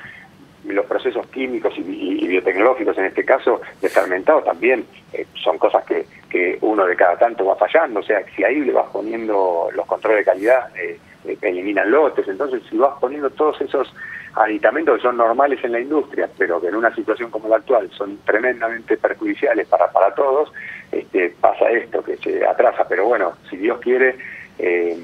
los 0.66 0.86
procesos 0.86 1.26
químicos 1.26 1.74
y, 1.76 1.82
y- 2.22 2.26
biotecnológicos, 2.26 2.96
en 2.96 3.04
este 3.04 3.22
caso, 3.22 3.60
de 3.82 3.88
fermentado, 3.90 4.42
también 4.42 4.86
eh, 5.12 5.26
son 5.34 5.58
cosas 5.58 5.84
que, 5.84 6.06
que 6.30 6.56
uno 6.62 6.86
de 6.86 6.96
cada 6.96 7.18
tanto 7.18 7.44
va 7.44 7.54
fallando. 7.56 8.00
O 8.00 8.02
sea, 8.02 8.22
si 8.34 8.42
ahí 8.44 8.60
le 8.60 8.72
vas 8.72 8.86
poniendo 8.90 9.68
los 9.74 9.84
controles 9.84 10.20
de 10.24 10.32
calidad, 10.32 10.74
eh, 10.78 10.98
eliminan 11.42 11.90
lotes. 11.90 12.26
Entonces, 12.28 12.62
si 12.68 12.76
vas 12.76 12.94
poniendo 13.00 13.30
todos 13.30 13.60
esos 13.60 13.92
aditamentos 14.34 14.96
que 14.96 15.02
son 15.02 15.16
normales 15.16 15.62
en 15.64 15.72
la 15.72 15.80
industria, 15.80 16.28
pero 16.36 16.60
que 16.60 16.68
en 16.68 16.74
una 16.74 16.94
situación 16.94 17.30
como 17.30 17.48
la 17.48 17.56
actual 17.56 17.90
son 17.92 18.18
tremendamente 18.24 18.96
perjudiciales 18.96 19.68
para, 19.68 19.90
para 19.92 20.14
todos, 20.14 20.52
este, 20.90 21.34
pasa 21.40 21.70
esto, 21.70 22.02
que 22.02 22.16
se 22.16 22.44
atrasa. 22.46 22.86
Pero 22.88 23.06
bueno, 23.06 23.34
si 23.48 23.56
Dios 23.56 23.78
quiere, 23.80 24.16
eh, 24.58 24.98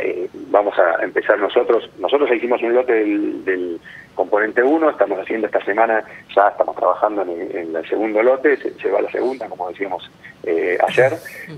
eh, 0.00 0.28
vamos 0.50 0.78
a 0.78 1.02
empezar 1.02 1.38
nosotros. 1.38 1.90
Nosotros 1.98 2.30
hicimos 2.30 2.62
un 2.62 2.74
lote 2.74 2.92
del, 2.92 3.44
del 3.44 3.80
componente 4.14 4.62
1, 4.62 4.90
estamos 4.90 5.18
haciendo 5.18 5.46
esta 5.46 5.64
semana, 5.64 6.04
ya 6.34 6.48
estamos 6.48 6.76
trabajando 6.76 7.22
en 7.22 7.30
el, 7.30 7.56
en 7.56 7.76
el 7.76 7.88
segundo 7.88 8.22
lote, 8.22 8.56
se, 8.56 8.72
se 8.74 8.90
va 8.90 9.00
la 9.02 9.10
segunda, 9.10 9.48
como 9.48 9.68
decíamos 9.68 10.10
eh, 10.44 10.78
ayer, 10.86 11.12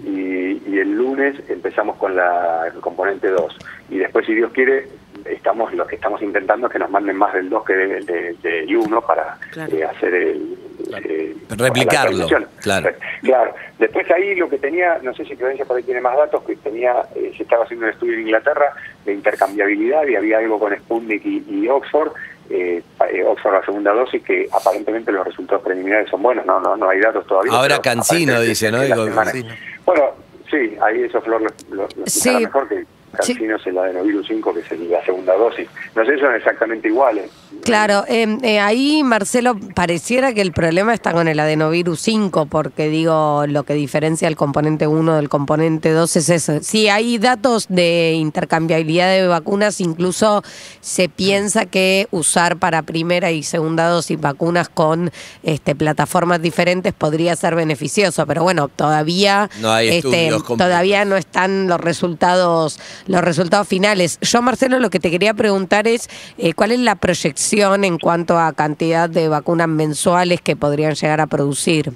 y, 0.04 0.62
y 0.70 0.78
el 0.78 0.92
lunes 0.96 1.34
empezamos 1.48 1.96
con 1.96 2.14
la, 2.16 2.66
el 2.72 2.80
componente 2.80 3.28
2. 3.28 3.56
Y 3.90 3.98
después, 3.98 4.26
si 4.26 4.34
Dios 4.34 4.52
quiere, 4.52 4.86
estamos 5.24 5.72
lo 5.74 5.86
que 5.86 5.96
estamos 5.96 6.22
intentando 6.22 6.66
es 6.68 6.72
que 6.72 6.78
nos 6.78 6.90
manden 6.90 7.16
más 7.16 7.32
del 7.34 7.48
2 7.48 7.64
que 7.64 7.72
del 7.74 8.06
de, 8.06 8.32
del 8.42 8.76
1 8.76 9.00
para 9.02 9.36
Claro. 9.50 9.76
eh, 9.76 9.84
hacer 9.84 10.14
el... 10.14 10.56
eh, 11.04 11.34
Replicarlo, 11.56 12.26
claro. 12.60 12.90
Claro. 13.22 13.54
Después 13.78 14.08
ahí 14.10 14.34
lo 14.36 14.48
que 14.48 14.58
tenía, 14.58 14.98
no 15.02 15.12
sé 15.14 15.24
si 15.24 15.34
Florencia 15.36 15.64
por 15.64 15.76
ahí 15.76 15.82
tiene 15.82 16.00
más 16.00 16.16
datos, 16.16 16.42
que 16.44 16.54
tenía, 16.56 17.02
eh, 17.16 17.32
se 17.36 17.42
estaba 17.42 17.64
haciendo 17.64 17.86
un 17.86 17.92
estudio 17.92 18.14
en 18.14 18.20
Inglaterra 18.20 18.72
de 19.04 19.12
intercambiabilidad 19.14 20.06
y 20.06 20.14
había 20.16 20.38
algo 20.38 20.58
con 20.58 20.74
Sputnik 20.76 21.24
y, 21.24 21.44
y 21.48 21.68
Oxford, 21.68 22.12
eh, 22.50 22.82
eh, 23.12 23.24
Oxford 23.24 23.52
la 23.54 23.64
segunda 23.64 23.92
dosis, 23.92 24.22
que 24.22 24.48
aparentemente 24.52 25.12
los 25.12 25.24
resultados 25.26 25.62
preliminares 25.64 26.08
son 26.10 26.22
buenos, 26.22 26.44
no, 26.46 26.60
no, 26.60 26.76
no 26.76 26.88
hay 26.88 27.00
datos 27.00 27.26
todavía. 27.26 27.52
Ahora 27.52 27.80
Cancino 27.80 28.40
dice, 28.40 28.70
¿no? 28.70 28.80
Digo, 28.82 29.06
Cancino. 29.14 29.54
Bueno, 29.84 30.04
sí, 30.50 30.76
ahí 30.82 31.02
eso 31.02 31.20
Flor 31.20 31.42
lo, 31.42 31.48
lo, 31.76 31.82
lo 31.96 32.06
Sí. 32.06 32.30
mejor 32.30 32.68
que 32.68 32.84
Cancino 33.16 33.56
es 33.56 33.66
el 33.66 33.78
adenovirus 33.78 34.26
5, 34.28 34.54
que 34.54 34.60
es 34.60 34.80
la 34.80 35.04
segunda 35.04 35.34
dosis. 35.34 35.68
No 35.94 36.04
sé, 36.04 36.18
son 36.18 36.34
exactamente 36.34 36.88
iguales. 36.88 37.30
Claro, 37.62 38.04
eh, 38.08 38.38
eh, 38.42 38.60
ahí 38.60 39.02
Marcelo 39.02 39.56
pareciera 39.74 40.32
que 40.32 40.40
el 40.40 40.52
problema 40.52 40.94
está 40.94 41.12
con 41.12 41.26
el 41.26 41.40
adenovirus 41.40 42.00
5, 42.00 42.46
porque 42.46 42.88
digo, 42.88 43.44
lo 43.48 43.64
que 43.64 43.74
diferencia 43.74 44.28
el 44.28 44.36
componente 44.36 44.86
1 44.86 45.16
del 45.16 45.28
componente 45.28 45.90
2 45.90 46.16
es 46.16 46.28
eso. 46.28 46.58
Sí, 46.62 46.88
hay 46.88 47.18
datos 47.18 47.66
de 47.68 48.12
intercambiabilidad 48.14 49.10
de 49.10 49.26
vacunas, 49.26 49.80
incluso 49.80 50.42
se 50.80 51.08
piensa 51.08 51.66
que 51.66 52.08
usar 52.10 52.56
para 52.58 52.82
primera 52.82 53.30
y 53.30 53.42
segunda 53.42 53.88
dosis 53.88 54.20
vacunas 54.20 54.68
con 54.68 55.10
este, 55.42 55.74
plataformas 55.74 56.40
diferentes 56.40 56.92
podría 56.92 57.34
ser 57.36 57.54
beneficioso, 57.54 58.26
pero 58.26 58.42
bueno, 58.42 58.68
todavía, 58.68 59.50
No 59.60 59.72
hay 59.72 59.88
este, 59.88 60.30
todavía 60.46 61.04
no 61.04 61.16
están 61.16 61.66
los 61.66 61.80
resultados, 61.80 62.78
los 63.06 63.22
resultados 63.22 63.68
finales. 63.68 64.18
Yo, 64.20 64.42
Marcelo, 64.42 64.78
lo 64.78 64.90
que 64.90 65.00
te 65.00 65.10
quería 65.10 65.34
preguntar 65.34 65.86
es 65.88 66.08
eh, 66.38 66.54
cuál 66.54 66.72
es 66.72 66.80
la 66.80 66.96
proyección 66.96 67.84
en 67.84 67.98
cuanto 67.98 68.38
a 68.38 68.52
cantidad 68.52 69.08
de 69.08 69.28
vacunas 69.28 69.68
mensuales 69.68 70.40
que 70.40 70.56
podrían 70.56 70.94
llegar 70.94 71.20
a 71.20 71.26
producir. 71.26 71.92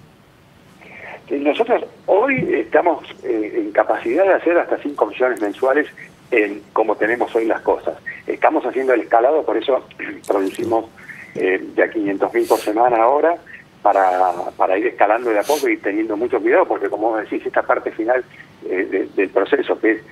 Sí, 1.28 1.36
Nosotros 1.38 1.84
hoy 2.06 2.48
estamos 2.54 3.04
eh, 3.22 3.54
en 3.64 3.72
capacidad 3.72 4.24
de 4.24 4.34
hacer 4.34 4.58
hasta 4.58 4.78
5 4.78 5.06
millones 5.06 5.40
mensuales 5.40 5.86
en 6.30 6.62
como 6.72 6.96
tenemos 6.96 7.34
hoy 7.34 7.44
las 7.46 7.60
cosas. 7.60 7.94
Estamos 8.26 8.64
haciendo 8.64 8.92
el 8.94 9.00
escalado, 9.02 9.44
por 9.44 9.56
eso 9.56 9.84
producimos 10.26 10.86
eh, 11.34 11.60
de 11.74 11.82
a 11.82 11.90
500 11.90 12.34
mil 12.34 12.46
por 12.46 12.58
semana 12.58 12.98
ahora 13.02 13.36
para, 13.82 14.32
para 14.56 14.76
ir 14.78 14.86
escalando 14.88 15.30
de 15.30 15.38
a 15.38 15.42
poco 15.42 15.68
y 15.68 15.76
teniendo 15.76 16.16
mucho 16.16 16.40
cuidado, 16.40 16.66
porque 16.66 16.88
como 16.88 17.16
decís, 17.16 17.44
esta 17.46 17.62
parte 17.62 17.90
final 17.92 18.24
eh, 18.68 18.86
de- 18.90 19.08
del 19.16 19.30
proceso, 19.30 19.78
que 19.80 19.92
es 19.92 20.02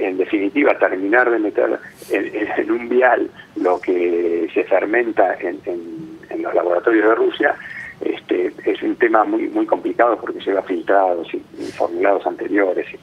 en 0.00 0.16
definitiva 0.18 0.78
terminar 0.78 1.30
de 1.30 1.38
meter 1.38 1.78
en, 2.10 2.70
un 2.70 2.88
vial 2.88 3.30
lo 3.56 3.80
que 3.80 4.48
se 4.54 4.64
fermenta 4.64 5.34
en, 5.40 5.58
en- 5.66 6.42
los 6.42 6.54
laboratorios 6.54 7.08
de 7.08 7.14
Rusia, 7.14 7.54
este, 8.00 8.52
es 8.64 8.80
un 8.82 8.94
tema 8.96 9.24
muy 9.24 9.48
muy 9.48 9.66
complicado 9.66 10.16
porque 10.20 10.38
lleva 10.40 10.62
filtrados 10.62 11.26
y, 11.34 11.38
y 11.58 11.64
formulados 11.72 12.24
anteriores. 12.26 12.86
y- 12.94 12.98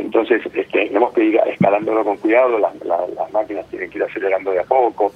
entonces, 0.00 0.42
este, 0.46 0.64
tenemos 0.86 1.12
que 1.12 1.24
ir 1.24 1.40
escalándolo 1.46 2.04
con 2.04 2.16
cuidado, 2.18 2.58
las, 2.58 2.72
la- 2.84 3.06
las 3.16 3.32
máquinas 3.32 3.66
tienen 3.68 3.90
que 3.90 3.98
ir 3.98 4.04
acelerando 4.04 4.52
de 4.52 4.60
a 4.60 4.64
poco, 4.64 5.12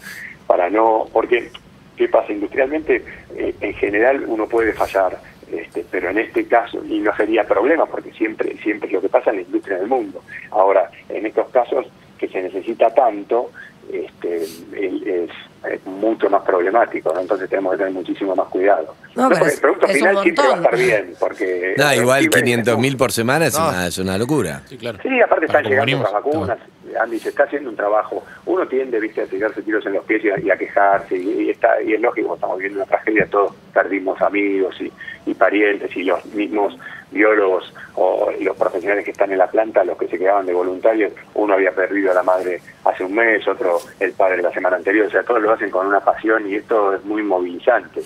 para 0.48 0.68
no, 0.70 1.06
porque, 1.12 1.50
¿qué 1.96 2.08
pasa? 2.08 2.32
Industrialmente, 2.32 3.04
eh, 3.36 3.54
en 3.60 3.74
general 3.74 4.24
uno 4.26 4.48
puede 4.48 4.72
fallar, 4.72 5.16
este, 5.52 5.84
pero 5.90 6.10
en 6.10 6.18
este 6.18 6.46
caso, 6.46 6.82
y 6.84 6.98
no 7.00 7.14
sería 7.16 7.44
problema, 7.44 7.86
porque 7.86 8.10
siempre, 8.12 8.56
siempre 8.62 8.88
es 8.88 8.94
lo 8.94 9.00
que 9.00 9.08
pasa 9.08 9.30
en 9.30 9.36
la 9.36 9.42
industria 9.42 9.76
del 9.78 9.86
mundo. 9.86 10.22
Ahora, 10.50 10.90
en 11.08 11.26
estos 11.26 11.48
casos 11.50 11.86
que 12.18 12.28
se 12.28 12.42
necesita 12.42 12.92
tanto, 12.94 13.50
este, 13.92 14.42
es, 14.42 15.30
es 15.70 15.86
mucho 15.86 16.30
más 16.30 16.42
problemático, 16.42 17.12
¿no? 17.12 17.20
entonces 17.20 17.48
tenemos 17.50 17.72
que 17.72 17.78
tener 17.78 17.92
muchísimo 17.92 18.34
más 18.34 18.46
cuidado. 18.48 18.94
No, 19.14 19.28
el 19.30 19.60
producto 19.60 19.88
final 19.88 20.18
siempre 20.22 20.44
va 20.46 20.52
a 20.54 20.56
estar 20.56 20.76
bien, 20.76 21.14
porque... 21.20 21.74
No, 21.76 21.92
igual 21.94 22.24
recibe- 22.24 22.42
500 22.44 22.78
mil 22.78 22.96
por 22.96 23.12
semana 23.12 23.46
es, 23.46 23.58
No. 23.58 23.68
una, 23.68 23.86
es 23.88 23.98
una 23.98 24.16
locura. 24.18 24.62
Sí, 24.68 24.78
claro. 24.78 24.98
Sí, 25.02 25.20
aparte 25.20 25.46
Para 25.48 25.58
están 25.60 25.70
llegando 25.70 26.02
las 26.04 26.12
vacunas. 26.12 26.58
Andy, 27.00 27.18
se 27.18 27.30
está 27.30 27.44
haciendo 27.44 27.70
un 27.70 27.76
trabajo. 27.76 28.22
Uno 28.46 28.66
tiende, 28.66 28.98
a 28.98 29.26
tirarse 29.26 29.62
tiros 29.62 29.84
en 29.86 29.94
los 29.94 30.04
pies 30.04 30.22
y 30.24 30.50
a, 30.50 30.56
quejarse. 30.56 31.16
Y, 31.16 31.50
está, 31.50 31.82
y 31.82 31.94
es 31.94 32.00
lógico, 32.00 32.34
estamos 32.34 32.58
viendo 32.58 32.78
una 32.78 32.86
tragedia, 32.86 33.26
todos 33.26 33.54
perdimos 33.72 34.20
amigos 34.20 34.80
y, 34.80 34.92
y 35.26 35.34
parientes 35.34 35.96
y 35.96 36.04
los 36.04 36.24
mismos 36.26 36.76
biólogos 37.10 37.72
o 37.94 38.30
los 38.40 38.56
profesionales 38.56 39.04
que 39.04 39.10
están 39.10 39.30
en 39.32 39.38
la 39.38 39.46
planta, 39.46 39.84
los 39.84 39.98
que 39.98 40.08
se 40.08 40.18
quedaban 40.18 40.46
de 40.46 40.54
voluntarios. 40.54 41.12
Uno 41.34 41.54
había 41.54 41.72
perdido 41.72 42.10
a 42.10 42.14
la 42.14 42.22
madre 42.22 42.60
hace 42.84 43.04
un 43.04 43.14
mes, 43.14 43.46
otro 43.46 43.78
el 44.00 44.12
padre 44.12 44.42
la 44.42 44.52
semana 44.52 44.76
anterior. 44.76 45.06
O 45.06 45.10
sea, 45.10 45.22
todos 45.22 45.42
lo 45.42 45.52
hacen 45.52 45.70
con 45.70 45.86
una 45.86 46.00
pasión 46.00 46.48
y 46.48 46.56
esto 46.56 46.94
es 46.94 47.04
muy 47.04 47.22
movilizante. 47.22 48.02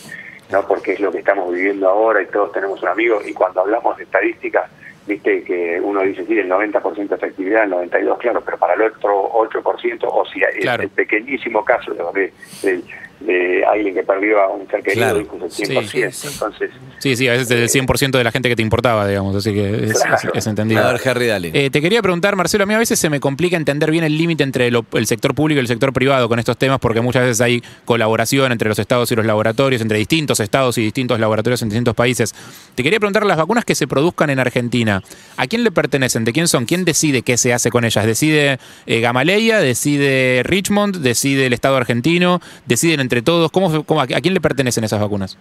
¿no? 0.50 0.66
porque 0.66 0.92
es 0.92 1.00
lo 1.00 1.10
que 1.10 1.18
estamos 1.18 1.52
viviendo 1.52 1.88
ahora 1.88 2.22
y 2.22 2.26
todos 2.26 2.52
tenemos 2.52 2.80
un 2.80 2.88
amigo 2.88 3.20
y 3.24 3.32
cuando 3.32 3.62
hablamos 3.62 3.96
de 3.96 4.04
estadísticas 4.04 4.70
viste 5.06 5.42
que 5.44 5.80
uno 5.80 6.02
dice 6.02 6.24
sí 6.26 6.38
el 6.38 6.48
90% 6.50 7.08
de 7.08 7.14
efectividad 7.14 7.64
el 7.64 7.70
92 7.70 8.18
claro 8.18 8.42
pero 8.44 8.58
para 8.58 8.74
el 8.74 8.82
otro 8.82 9.30
8% 9.32 9.98
o 10.02 10.24
si 10.26 10.40
el- 10.42 10.60
Claro. 10.60 10.82
el 10.82 10.88
pequeñísimo 10.90 11.64
caso 11.64 11.94
de, 11.94 12.32
de, 12.62 12.82
de 13.20 13.64
alguien 13.64 13.94
que 13.94 14.02
perdió 14.02 14.40
a 14.40 14.48
un 14.54 14.68
ser 14.68 14.82
querido 14.82 15.06
Claro. 15.06 15.44
el 15.44 15.50
Sí, 15.50 15.64
100% 15.64 15.82
sí, 16.12 16.12
sí. 16.12 16.28
entonces 16.32 16.70
Sí, 16.98 17.16
sí, 17.16 17.28
a 17.28 17.32
veces 17.32 17.50
es 17.50 17.60
el 17.62 17.68
100% 17.68 18.18
de 18.18 18.24
la 18.24 18.30
gente 18.32 18.48
que 18.48 18.56
te 18.56 18.62
importaba, 18.62 19.06
digamos, 19.06 19.34
así 19.36 19.52
que 19.54 19.84
es, 19.86 19.92
Claro. 19.94 20.16
es- 20.16 20.38
es 20.38 20.46
entendible. 20.46 20.82
A 20.82 20.92
ver, 20.92 21.08
Harry, 21.08 21.26
dale. 21.26 21.50
Eh, 21.54 21.70
te 21.70 21.80
quería 21.80 22.02
preguntar, 22.02 22.36
Marcelo, 22.36 22.64
a 22.64 22.66
mí 22.66 22.74
a 22.74 22.78
veces 22.78 22.98
se 22.98 23.08
me 23.10 23.18
complica 23.20 23.56
entender 23.56 23.90
bien 23.90 24.04
el 24.04 24.16
límite 24.18 24.42
entre 24.42 24.70
lo- 24.70 24.84
el 24.92 25.06
sector 25.06 25.34
público 25.34 25.58
y 25.58 25.62
el 25.62 25.68
sector 25.68 25.92
privado 25.92 26.28
con 26.28 26.38
estos 26.38 26.56
temas, 26.58 26.78
porque 26.78 27.00
muchas 27.00 27.22
veces 27.22 27.40
hay 27.40 27.62
colaboración 27.86 28.52
entre 28.52 28.68
los 28.68 28.78
estados 28.78 29.10
y 29.12 29.16
los 29.16 29.24
laboratorios, 29.24 29.80
entre 29.82 29.98
distintos 29.98 30.40
estados 30.40 30.76
y 30.78 30.82
distintos 30.82 31.18
laboratorios 31.20 31.62
en 31.62 31.68
distintos 31.68 31.94
países. 31.94 32.34
Te 32.74 32.82
quería 32.82 32.98
preguntar, 32.98 33.24
las 33.24 33.36
vacunas 33.38 33.64
que 33.64 33.74
se 33.74 33.86
produzcan 33.86 34.30
en 34.30 34.38
Argentina, 34.40 35.02
¿a 35.36 35.46
quién 35.46 35.64
le 35.64 35.70
pertenecen? 35.70 36.24
¿De 36.24 36.32
quién 36.32 36.48
son? 36.48 36.66
¿Quién 36.66 36.84
decide 36.84 37.22
qué 37.22 37.36
se 37.36 37.52
hace 37.52 37.70
con 37.70 37.84
ellas? 37.84 38.04
¿Decide 38.04 38.58
eh, 38.86 39.00
Gamaleya? 39.00 39.58
¿Decide 39.60 40.42
Richmond? 40.44 40.96
¿Decide 40.98 41.46
el 41.46 41.52
Estado 41.52 41.76
argentino? 41.76 42.40
¿Deciden 42.66 43.00
entre 43.06 43.22
todos? 43.22 43.50
¿Cómo, 43.52 43.84
cómo- 43.84 44.00
a 44.00 44.06
quién 44.06 44.34
le 44.34 44.40
pertenecen 44.40 44.84
esas 44.84 45.00
vacunas? 45.00 45.38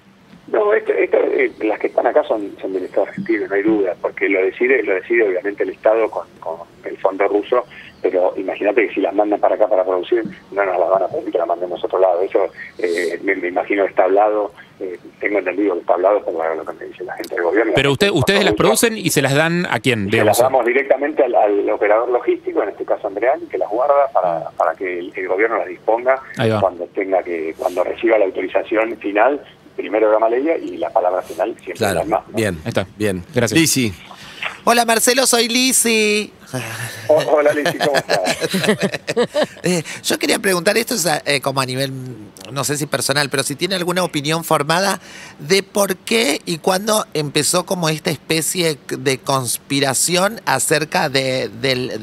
No, 0.51 0.71
esto, 0.73 0.93
las 1.59 1.79
que 1.79 1.87
están 1.87 2.07
acá 2.07 2.23
son, 2.23 2.55
son 2.61 2.73
del 2.73 2.85
Estado 2.85 3.07
argentino, 3.07 3.47
no 3.47 3.55
hay 3.55 3.63
duda, 3.63 3.95
porque 4.01 4.29
lo 4.29 4.41
decide, 4.43 4.83
lo 4.83 4.95
decide 4.95 5.27
obviamente 5.27 5.63
el 5.63 5.69
Estado 5.69 6.09
con, 6.09 6.27
con 6.39 6.59
el 6.83 6.97
fondo 6.97 7.27
ruso, 7.27 7.65
pero 8.01 8.33
imagínate 8.37 8.87
que 8.87 8.93
si 8.93 9.01
las 9.01 9.15
mandan 9.15 9.39
para 9.39 9.55
acá 9.55 9.67
para 9.67 9.83
producir, 9.83 10.23
no 10.51 10.63
nos 10.63 10.79
las 10.79 10.89
van 10.89 11.03
a 11.03 11.07
pedir 11.07 11.31
que 11.31 11.37
las 11.39 11.47
mandemos 11.47 11.81
a 11.83 11.87
otro 11.87 11.99
lado. 11.99 12.21
Eso 12.21 12.47
eh, 12.77 13.19
me, 13.23 13.35
me 13.35 13.47
imagino 13.47 13.83
que 13.83 13.89
está 13.89 14.03
hablado, 14.03 14.51
eh, 14.79 14.99
tengo 15.19 15.39
entendido 15.39 15.73
que 15.73 15.79
está 15.79 15.93
hablado 15.93 16.23
por 16.23 16.33
lo 16.33 16.65
que 16.65 16.73
me 16.73 16.85
dice 16.85 17.03
la 17.03 17.13
gente 17.13 17.33
del 17.33 17.43
gobierno. 17.43 17.73
Pero 17.75 17.91
usted, 17.91 18.11
ustedes 18.11 18.45
las 18.45 18.53
producen 18.53 18.95
y 18.95 19.09
se 19.09 19.23
las 19.23 19.33
dan 19.33 19.65
a 19.65 19.79
quién, 19.79 20.11
se 20.11 20.23
las 20.23 20.37
damos 20.37 20.63
directamente 20.65 21.23
al, 21.23 21.33
al 21.33 21.69
operador 21.71 22.09
logístico, 22.09 22.61
en 22.61 22.69
este 22.69 22.85
caso 22.85 23.07
Andreani, 23.07 23.47
que 23.47 23.57
las 23.57 23.69
guarda 23.69 24.07
para, 24.13 24.51
para 24.51 24.75
que 24.75 24.99
el, 24.99 25.11
el 25.15 25.27
gobierno 25.27 25.57
las 25.57 25.67
disponga 25.67 26.21
cuando 26.59 26.85
tenga 26.87 27.23
que, 27.23 27.55
cuando 27.57 27.83
reciba 27.83 28.19
la 28.19 28.25
autorización 28.25 28.95
final, 28.97 29.41
primero 29.75 30.09
Gamaleya 30.11 30.57
y 30.57 30.77
la 30.77 30.89
palabra 30.91 31.21
final 31.21 31.49
siempre 31.55 31.73
Claro, 31.75 31.99
la 31.99 32.05
más. 32.05 32.27
¿no? 32.29 32.35
bien. 32.35 32.61
Está. 32.65 32.87
Bien. 32.97 33.23
Gracias. 33.33 33.59
Lisi. 33.59 33.93
Hola 34.63 34.85
Marcelo, 34.85 35.25
soy 35.27 35.47
Lisi. 35.47 36.31
Hola, 37.07 37.53
Lizzy, 37.53 37.77
¿cómo 37.77 37.97
estás? 37.97 38.19
Eh, 39.63 39.83
yo 40.03 40.19
quería 40.19 40.39
preguntar, 40.39 40.77
esto 40.77 40.95
es 40.95 41.07
eh, 41.25 41.41
como 41.41 41.61
a 41.61 41.65
nivel, 41.65 41.91
no 42.51 42.63
sé 42.63 42.77
si 42.77 42.85
personal, 42.85 43.29
pero 43.29 43.43
si 43.43 43.55
tiene 43.55 43.75
alguna 43.75 44.03
opinión 44.03 44.43
formada 44.43 44.99
de 45.39 45.63
por 45.63 45.95
qué 45.97 46.41
y 46.45 46.57
cuándo 46.57 47.05
empezó 47.13 47.65
como 47.65 47.89
esta 47.89 48.11
especie 48.11 48.77
de 48.87 49.17
conspiración 49.19 50.41
acerca 50.45 51.09
de 51.09 51.49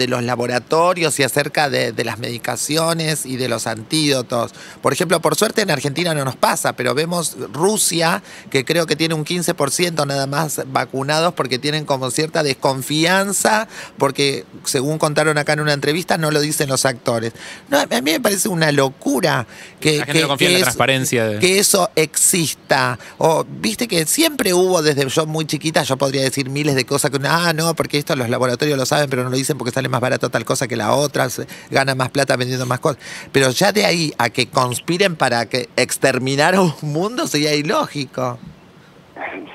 los 0.08 0.22
laboratorios 0.22 1.18
y 1.18 1.22
acerca 1.22 1.68
de, 1.68 1.92
de 1.92 2.04
las 2.04 2.18
medicaciones 2.18 3.26
y 3.26 3.36
de 3.36 3.48
los 3.48 3.66
antídotos. 3.66 4.52
Por 4.80 4.92
ejemplo, 4.92 5.20
por 5.20 5.36
suerte 5.36 5.62
en 5.62 5.70
Argentina 5.70 6.14
no 6.14 6.24
nos 6.24 6.36
pasa, 6.36 6.74
pero 6.74 6.94
vemos 6.94 7.36
Rusia, 7.52 8.22
que 8.50 8.64
creo 8.64 8.86
que 8.86 8.96
tiene 8.96 9.14
un 9.14 9.24
15% 9.24 10.06
nada 10.06 10.26
más 10.26 10.62
vacunados 10.66 11.34
porque 11.34 11.58
tienen 11.58 11.84
como 11.84 12.10
cierta 12.10 12.42
desconfianza, 12.42 13.68
porque 13.98 14.41
según 14.64 14.98
contaron 14.98 15.38
acá 15.38 15.52
en 15.54 15.60
una 15.60 15.72
entrevista, 15.72 16.18
no 16.18 16.30
lo 16.30 16.40
dicen 16.40 16.68
los 16.68 16.84
actores. 16.84 17.32
No, 17.68 17.78
a 17.78 17.86
mí 17.86 18.00
me 18.02 18.20
parece 18.20 18.48
una 18.48 18.72
locura 18.72 19.46
que, 19.80 19.98
La 19.98 20.04
gente 20.06 20.12
que- 20.12 20.22
no 20.22 20.28
confía 20.28 20.48
que 20.48 20.54
en 20.54 20.54
la 20.54 20.58
eso- 20.58 20.64
transparencia 20.66 21.26
de- 21.26 21.38
que 21.38 21.58
eso 21.58 21.90
exista. 21.96 22.98
O 23.18 23.44
viste 23.48 23.88
que 23.88 24.06
siempre 24.06 24.54
hubo 24.54 24.82
desde 24.82 25.08
yo 25.08 25.26
muy 25.26 25.44
chiquita, 25.46 25.82
yo 25.82 25.96
podría 25.96 26.22
decir 26.22 26.48
miles 26.50 26.74
de 26.74 26.84
cosas 26.84 27.10
que 27.10 27.16
uno, 27.16 27.28
ah, 27.30 27.52
no, 27.52 27.74
porque 27.74 27.98
esto 27.98 28.14
los 28.16 28.28
laboratorios 28.28 28.78
lo 28.78 28.86
saben, 28.86 29.08
pero 29.10 29.24
no 29.24 29.30
lo 29.30 29.36
dicen 29.36 29.58
porque 29.58 29.72
sale 29.72 29.88
más 29.88 30.00
barato 30.00 30.30
tal 30.30 30.44
cosa 30.44 30.68
que 30.68 30.76
la 30.76 30.92
otra, 30.94 31.28
se 31.30 31.46
gana 31.70 31.94
más 31.94 32.10
plata 32.10 32.36
vendiendo 32.36 32.66
más 32.66 32.80
cosas. 32.80 32.98
Pero 33.32 33.50
ya 33.50 33.72
de 33.72 33.84
ahí 33.84 34.12
a 34.18 34.30
que 34.30 34.46
conspiren 34.48 35.16
para 35.16 35.46
que 35.46 35.68
exterminar 35.76 36.54
a 36.54 36.60
un 36.62 36.74
mundo 36.82 37.26
sería 37.26 37.54
ilógico. 37.54 38.38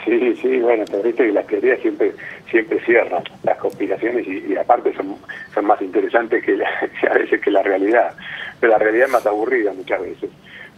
Sí, 0.05 0.35
sí, 0.41 0.59
bueno, 0.59 0.85
pero 0.89 1.03
viste 1.03 1.25
que 1.25 1.31
las 1.33 1.45
teorías 1.47 1.79
siempre 1.81 2.13
siempre 2.49 2.79
cierran, 2.85 3.23
las 3.43 3.57
conspiraciones 3.57 4.25
y, 4.27 4.53
y 4.53 4.57
aparte 4.57 4.93
son, 4.95 5.17
son 5.53 5.65
más 5.65 5.81
interesantes 5.81 6.43
que 6.43 6.55
la- 6.57 6.69
a 7.09 7.13
veces 7.13 7.41
que 7.41 7.51
la 7.51 7.63
realidad, 7.63 8.13
pero 8.59 8.73
la 8.73 8.79
realidad 8.79 9.05
es 9.07 9.11
más 9.13 9.25
aburrida 9.25 9.73
muchas 9.73 10.01
veces. 10.01 10.29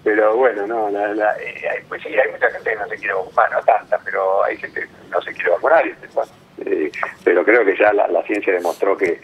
Pero 0.03 0.35
bueno, 0.37 0.65
no, 0.65 0.89
la, 0.89 1.13
la- 1.13 1.35
eh, 1.37 1.83
pues 1.87 2.01
sí, 2.01 2.09
hay 2.09 2.31
mucha 2.31 2.49
gente 2.51 2.69
que 2.71 2.75
no 2.77 2.87
se 2.87 2.95
quiere 2.97 3.13
vacunar, 3.13 3.51
no 3.51 3.59
tanta, 3.63 3.99
pero 4.05 4.43
hay 4.43 4.57
gente 4.57 4.81
que 4.81 4.87
no 5.11 5.21
se 5.21 5.33
quiere 5.33 5.49
vacunar, 5.51 5.85
y, 5.85 5.93
bueno, 6.13 6.31
eh, 6.65 6.91
pero 7.23 7.43
creo 7.43 7.65
que 7.65 7.77
ya 7.77 7.91
la, 7.93 8.07
la 8.07 8.23
ciencia 8.23 8.53
demostró 8.53 8.95
que 8.97 9.19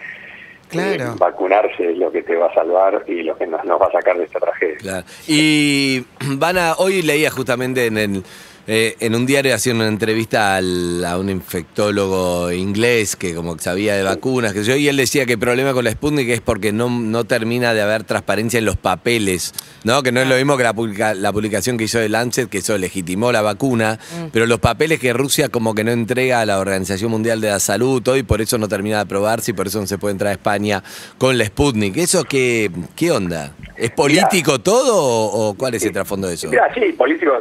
Claro. 0.68 1.04
eh, 1.04 1.16
vacunarse 1.20 1.92
es 1.92 1.98
lo 1.98 2.12
que 2.12 2.24
te 2.24 2.36
va 2.36 2.48
a 2.48 2.54
salvar 2.54 3.04
y 3.08 3.22
lo 3.22 3.38
que 3.38 3.46
nos, 3.46 3.64
nos 3.66 3.80
va 3.80 3.86
a 3.86 3.92
sacar 3.92 4.18
de 4.18 4.24
esta 4.26 4.40
tragedia. 4.40 4.78
Claro. 4.80 5.06
Y 5.28 6.04
van 6.38 6.58
a. 6.58 6.74
Hoy 6.74 7.02
leía 7.04 7.30
justamente 7.30 7.86
en 7.86 7.98
el. 8.00 8.24
Eh, 8.68 8.96
en 9.00 9.14
un 9.16 9.26
diario 9.26 9.54
haciendo 9.54 9.84
una 9.84 9.92
entrevista 9.92 10.56
al- 10.56 11.04
a 11.06 11.18
un 11.18 11.30
infectólogo 11.30 12.52
inglés 12.52 13.16
que 13.16 13.36
como 13.36 13.58
sabía 13.60 13.96
de 13.96 14.04
vacunas, 14.04 14.54
que 14.54 14.64
yo, 14.64 14.76
y 14.76 14.88
él 14.88 14.98
decía 14.98 15.26
que 15.26 15.34
el 15.34 15.40
problema 15.40 15.74
con 15.74 15.84
la 15.84 15.92
Sputnik 15.92 16.30
es 16.30 16.42
porque 16.42 16.72
no, 16.72 16.90
no 16.90 17.26
termina 17.26 17.74
de 17.74 17.82
haber 17.82 18.04
transparencia 18.06 18.58
en 18.58 18.66
los 18.66 18.78
papeles, 18.78 19.54
¿no? 19.84 20.02
Que 20.04 20.12
no 20.12 20.22
es 20.22 20.28
lo 20.28 20.36
mismo 20.36 20.58
que 20.58 20.64
la, 20.64 20.74
publica- 20.74 21.14
la 21.14 21.32
publicación 21.32 21.78
que 21.78 21.84
hizo 21.84 22.00
de 22.00 22.10
Lancet, 22.10 22.50
que 22.50 22.60
eso 22.60 22.78
legitimó 22.78 23.32
la 23.32 23.42
vacuna, 23.42 24.00
pero 24.32 24.46
los 24.48 24.60
papeles 24.60 25.00
que 25.00 25.14
Rusia 25.14 25.50
como 25.50 25.76
que 25.76 25.84
no 25.84 25.92
entrega 25.92 26.42
a 26.42 26.46
la 26.46 26.60
Organización 26.60 27.12
Mundial 27.12 27.42
de 27.42 27.50
la 27.50 27.60
Salud, 27.60 28.02
todo, 28.02 28.18
y 28.18 28.24
por 28.24 28.42
eso 28.42 28.58
no 28.58 28.68
termina 28.68 28.96
de 28.98 29.02
aprobarse 29.04 29.52
y 29.52 29.54
por 29.54 29.68
eso 29.68 29.80
no 29.80 29.88
se 29.88 29.98
puede 29.98 30.14
entrar 30.14 30.30
a 30.30 30.34
España 30.34 30.84
con 31.18 31.38
la 31.38 31.46
Sputnik. 31.46 31.98
¿Eso 31.98 32.24
qué, 32.24 32.72
qué 32.96 33.12
onda? 33.12 33.54
¿Es 33.78 33.92
político 33.92 34.60
todo 34.60 34.96
o, 34.96 35.54
cuál 35.56 35.76
es 35.76 35.84
el 35.84 35.92
trasfondo 35.92 36.28
de 36.28 36.36
eso? 36.36 36.50
Mira, 36.50 36.74
sí, 36.74 36.94
político, 36.94 37.34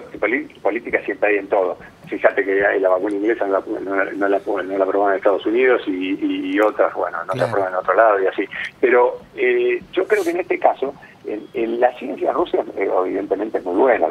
política 0.62 1.00
hay 1.22 1.36
en 1.36 1.48
todo. 1.48 1.76
Fíjate 2.08 2.44
que 2.44 2.54
la 2.80 2.88
vacuna 2.90 3.16
inglesa 3.16 3.46
no 3.46 3.52
la, 3.54 3.80
no, 3.80 3.96
la- 4.04 4.12
no 4.12 4.28
la, 4.28 4.38
no 4.62 4.78
la 4.78 4.84
aprobaron 4.84 5.12
en 5.12 5.16
Estados 5.18 5.46
Unidos 5.46 5.82
y, 5.86 6.52
y 6.54 6.60
otras, 6.60 6.92
bueno, 6.94 7.16
no 7.24 7.32
Claro. 7.32 7.38
la 7.38 7.44
aprueban 7.46 7.72
en 7.72 7.78
otro 7.78 7.94
lado 7.94 8.22
y 8.22 8.26
así. 8.26 8.44
Pero 8.80 9.18
eh, 9.36 9.80
yo 9.92 10.06
creo 10.06 10.22
que 10.22 10.30
en 10.30 10.40
este 10.40 10.58
caso, 10.58 10.94
en, 11.26 11.42
en 11.54 11.80
la 11.80 11.90
ciencia 11.98 12.32
rusa, 12.32 12.58
eh, 12.76 12.90
evidentemente 13.06 13.58
es 13.58 13.64
muy 13.64 13.76
buena. 13.76 14.06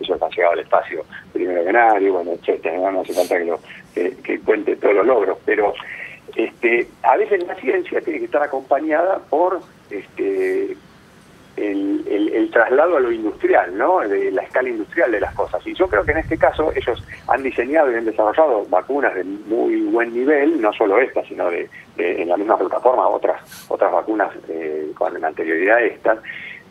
Ellos 0.00 0.22
han 0.22 0.30
llegado 0.30 0.52
al 0.54 0.60
espacio 0.60 1.04
primero 1.32 1.62
que 1.64 1.72
nadie, 1.72 2.10
bueno, 2.10 2.32
etcétera. 2.32 2.78
No, 2.78 2.90
No 2.90 3.00
hace 3.02 3.12
falta 3.12 3.36
que, 3.38 3.44
lo, 3.44 3.60
que, 3.94 4.16
que 4.24 4.40
cuente 4.40 4.76
todos 4.76 4.94
los 4.94 5.06
logros, 5.06 5.38
pero 5.44 5.74
este, 6.34 6.88
a 7.02 7.16
veces 7.18 7.46
la 7.46 7.54
ciencia 7.56 8.00
tiene 8.00 8.18
que 8.20 8.24
estar 8.26 8.42
acompañada 8.42 9.18
por 9.30 9.60
este, 9.90 10.65
el, 12.36 12.50
traslado 12.50 12.96
a 12.96 13.00
lo 13.00 13.10
industrial, 13.12 13.76
¿no? 13.76 14.00
De 14.00 14.30
la 14.30 14.42
escala 14.42 14.68
industrial 14.68 15.10
de 15.12 15.20
las 15.20 15.34
cosas. 15.34 15.66
Y 15.66 15.74
yo 15.74 15.86
creo 15.88 16.04
que 16.04 16.12
en 16.12 16.18
este 16.18 16.38
caso 16.38 16.72
ellos 16.74 17.02
han 17.28 17.42
diseñado 17.42 17.90
y 17.90 17.94
han 17.96 18.04
desarrollado 18.04 18.64
vacunas 18.68 19.14
de 19.14 19.24
muy 19.24 19.82
buen 19.82 20.12
nivel, 20.12 20.60
no 20.60 20.72
solo 20.72 20.98
esta, 20.98 21.22
sino 21.24 21.50
de, 21.50 21.68
de- 21.96 22.22
en 22.22 22.28
la 22.28 22.36
misma 22.36 22.56
plataforma 22.58 23.08
otras 23.08 23.66
otras 23.68 23.90
vacunas 23.92 24.30
eh, 24.48 24.90
con 24.96 25.24
anterioridad 25.24 25.76
a 25.78 25.82
estas. 25.82 26.18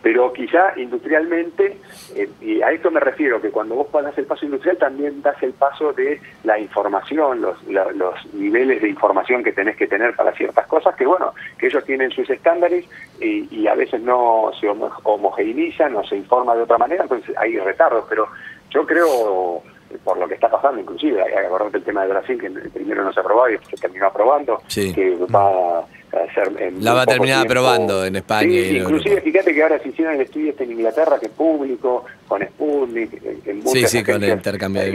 Pero 0.05 0.31
quizá 0.33 0.71
industrialmente, 0.77 1.79
eh, 2.15 2.29
y 2.39 2.61
a 2.61 2.69
esto 2.69 2.91
me 2.91 2.99
refiero, 2.99 3.41
que 3.41 3.49
cuando 3.49 3.73
vos 3.73 3.87
das 3.91 4.15
el 4.19 4.25
paso 4.27 4.45
industrial 4.45 4.77
también 4.77 5.19
das 5.23 5.41
el 5.41 5.53
paso 5.53 5.93
de 5.93 6.21
la 6.43 6.59
información, 6.59 7.41
los, 7.41 7.63
la- 7.67 7.91
los 7.91 8.13
niveles 8.35 8.83
de 8.83 8.89
información 8.89 9.43
que 9.43 9.51
tenés 9.51 9.75
que 9.75 9.87
tener 9.87 10.15
para 10.15 10.31
ciertas 10.33 10.67
cosas, 10.67 10.93
que 10.95 11.07
bueno, 11.07 11.33
que 11.57 11.65
ellos 11.65 11.83
tienen 11.85 12.11
sus 12.11 12.29
estándares 12.29 12.85
y, 13.19 13.47
y 13.49 13.67
a 13.67 13.73
veces 13.73 13.99
no 14.01 14.51
se 14.59 14.67
homo- 14.69 14.91
homogeneizan 15.01 15.95
o 15.95 16.03
se 16.03 16.17
informa 16.17 16.53
de 16.55 16.61
otra 16.61 16.77
manera, 16.77 17.01
entonces 17.01 17.35
hay 17.39 17.57
retardos, 17.57 18.05
pero 18.07 18.27
yo 18.69 18.85
creo, 18.85 19.63
por 20.03 20.19
lo 20.19 20.27
que 20.27 20.35
está 20.35 20.51
pasando, 20.51 20.81
inclusive, 20.81 21.19
acordarte 21.35 21.77
el 21.77 21.83
tema 21.83 22.03
de 22.03 22.09
Brasil, 22.09 22.39
que 22.39 22.51
primero 22.69 23.03
no 23.03 23.11
se 23.11 23.21
aprobaba 23.21 23.51
y 23.51 23.57
se 23.57 23.75
terminó 23.77 24.05
aprobando, 24.05 24.61
Sí. 24.67 24.93
que 24.93 25.15
va 25.33 25.83
a 26.23 26.33
ser... 26.33 26.51
en 26.61 26.83
La 26.83 26.93
va 26.93 27.01
a 27.03 27.05
terminar 27.05 27.45
aprobando 27.45 28.05
en 28.05 28.15
España 28.15 28.49
Sí, 28.49 28.57
y 28.57 28.77
inclusive 28.77 29.09
Europa. 29.15 29.25
fíjate 29.31 29.53
que 29.53 29.63
ahora 29.63 29.79
se 29.79 29.89
hicieron 29.89 30.15
el 30.15 30.21
estudio 30.21 30.49
este 30.51 30.63
en 30.63 30.71
Inglaterra, 30.71 31.17
que 31.19 31.25
es 31.27 31.31
público, 31.31 32.05
con 32.27 32.41
Sputnik, 32.41 33.13
en- 33.45 33.59
muchas 33.59 33.91
sí, 33.91 34.03
con 34.03 34.23
el 34.23 34.39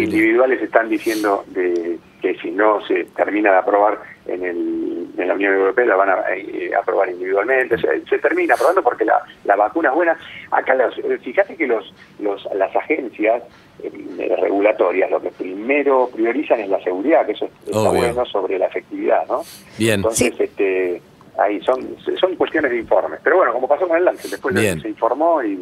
individuales 0.02 0.62
están 0.62 0.88
diciendo 0.88 1.44
de, 1.48 1.98
que 2.20 2.34
si 2.38 2.50
no 2.50 2.84
se 2.86 3.04
termina 3.16 3.50
de 3.52 3.58
aprobar 3.58 3.98
en, 4.26 4.44
el, 4.44 5.06
en 5.16 5.28
la 5.28 5.34
Unión 5.34 5.54
Europea, 5.54 5.86
la 5.86 5.96
van 5.96 6.10
a 6.10 6.16
eh, 6.36 6.70
aprobar 6.80 7.08
individualmente, 7.10 7.76
se, 7.78 8.04
se 8.06 8.18
termina 8.18 8.54
aprobando 8.54 8.82
porque 8.82 9.04
la, 9.04 9.22
la 9.44 9.56
vacuna 9.56 9.88
es 9.90 9.94
buena. 9.94 10.18
Acá, 10.50 10.74
los, 10.74 10.96
eh, 10.98 11.18
fíjate 11.22 11.56
que 11.56 11.66
los, 11.66 11.92
los 12.20 12.46
las 12.54 12.74
agencias 12.76 13.42
eh, 13.82 14.36
regulatorias 14.40 15.10
lo 15.10 15.20
que 15.20 15.30
primero 15.30 16.10
priorizan 16.12 16.60
es 16.60 16.68
la 16.68 16.82
seguridad, 16.82 17.24
que 17.26 17.32
eso 17.32 17.48
está 17.64 17.78
Obvio. 17.80 17.92
bueno 18.02 18.24
sobre 18.26 18.58
la 18.58 18.66
efectividad, 18.66 19.26
¿no? 19.28 19.42
Bien. 19.78 19.94
Entonces, 19.96 20.34
este, 20.38 21.00
ahí 21.38 21.60
son, 21.64 21.96
son 22.20 22.36
cuestiones 22.36 22.70
de 22.70 22.78
informes. 22.78 23.20
Pero 23.22 23.36
bueno, 23.36 23.52
como 23.52 23.68
pasó 23.68 23.86
con 23.86 23.96
el 23.96 24.04
Lancet, 24.04 24.30
después 24.30 24.54
Bien. 24.54 24.80
se 24.80 24.88
informó 24.88 25.42
y, 25.42 25.52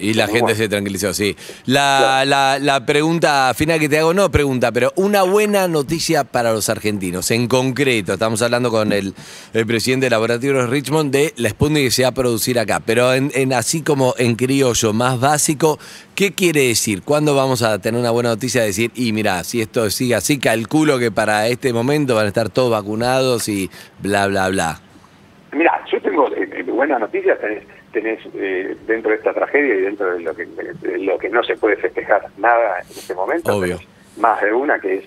y 0.00 0.10
Y 0.10 0.14
la 0.14 0.26
gente 0.26 0.40
bueno. 0.42 0.56
se 0.56 0.68
tranquilizó, 0.68 1.12
sí. 1.14 1.36
La, 1.66 2.24
la, 2.24 2.58
la 2.58 2.84
pregunta 2.86 3.52
final 3.54 3.78
que 3.78 3.88
te 3.88 3.98
hago, 3.98 4.14
no 4.14 4.30
pregunta, 4.30 4.72
pero 4.72 4.92
una 4.96 5.22
buena 5.22 5.68
noticia 5.68 6.24
para 6.24 6.52
los 6.52 6.68
argentinos. 6.68 7.30
En 7.30 7.46
concreto, 7.48 8.14
estamos 8.14 8.40
hablando 8.42 8.70
con 8.70 8.92
el, 8.92 9.14
el 9.52 9.66
presidente 9.66 10.06
del 10.06 10.12
laboratorio 10.12 10.54
de 10.62 10.66
Richmond 10.66 11.12
de 11.12 11.34
la 11.36 11.50
Sputnik 11.50 11.84
que 11.84 11.90
se 11.90 12.02
va 12.02 12.08
a 12.08 12.12
producir 12.12 12.58
acá. 12.58 12.80
Pero 12.84 13.12
en, 13.12 13.30
en 13.34 13.52
así 13.52 13.82
como 13.82 14.14
en 14.18 14.34
criollo, 14.36 14.92
más 14.92 15.20
básico, 15.20 15.78
¿qué 16.14 16.32
quiere 16.32 16.68
decir? 16.68 17.02
¿Cuándo 17.02 17.34
vamos 17.34 17.62
a 17.62 17.78
tener 17.78 18.00
una 18.00 18.10
buena 18.10 18.30
noticia 18.30 18.62
de 18.62 18.68
decir, 18.68 18.90
y 18.94 19.12
mira, 19.12 19.44
si 19.44 19.60
esto 19.60 19.90
sigue 19.90 20.14
así, 20.14 20.38
calculo 20.38 20.98
que 20.98 21.10
para 21.10 21.48
este 21.48 21.72
momento 21.72 22.14
van 22.14 22.24
a 22.26 22.28
estar 22.28 22.48
todos 22.48 22.70
vacunados 22.70 23.48
y 23.48 23.70
bla, 24.00 24.26
bla, 24.26 24.48
bla? 24.48 24.80
Mira, 25.52 25.82
yo 25.90 26.00
tengo 26.02 26.28
eh, 26.34 26.48
eh, 26.52 26.62
buenas 26.64 27.00
noticias, 27.00 27.38
tenés, 27.40 27.64
tenés 27.92 28.20
eh, 28.34 28.76
dentro 28.86 29.10
de 29.10 29.16
esta 29.16 29.32
tragedia 29.32 29.74
y 29.74 29.80
dentro 29.80 30.12
de 30.14 30.20
lo 30.20 30.34
que 30.34 30.44
de 30.46 30.98
lo 30.98 31.18
que 31.18 31.28
no 31.30 31.42
se 31.42 31.56
puede 31.56 31.76
festejar 31.76 32.26
nada 32.36 32.80
en 32.80 32.88
este 32.90 33.14
momento, 33.14 33.56
Obvio. 33.56 33.78
más 34.18 34.40
de 34.42 34.52
una 34.52 34.78
que 34.78 34.96
es 34.96 35.04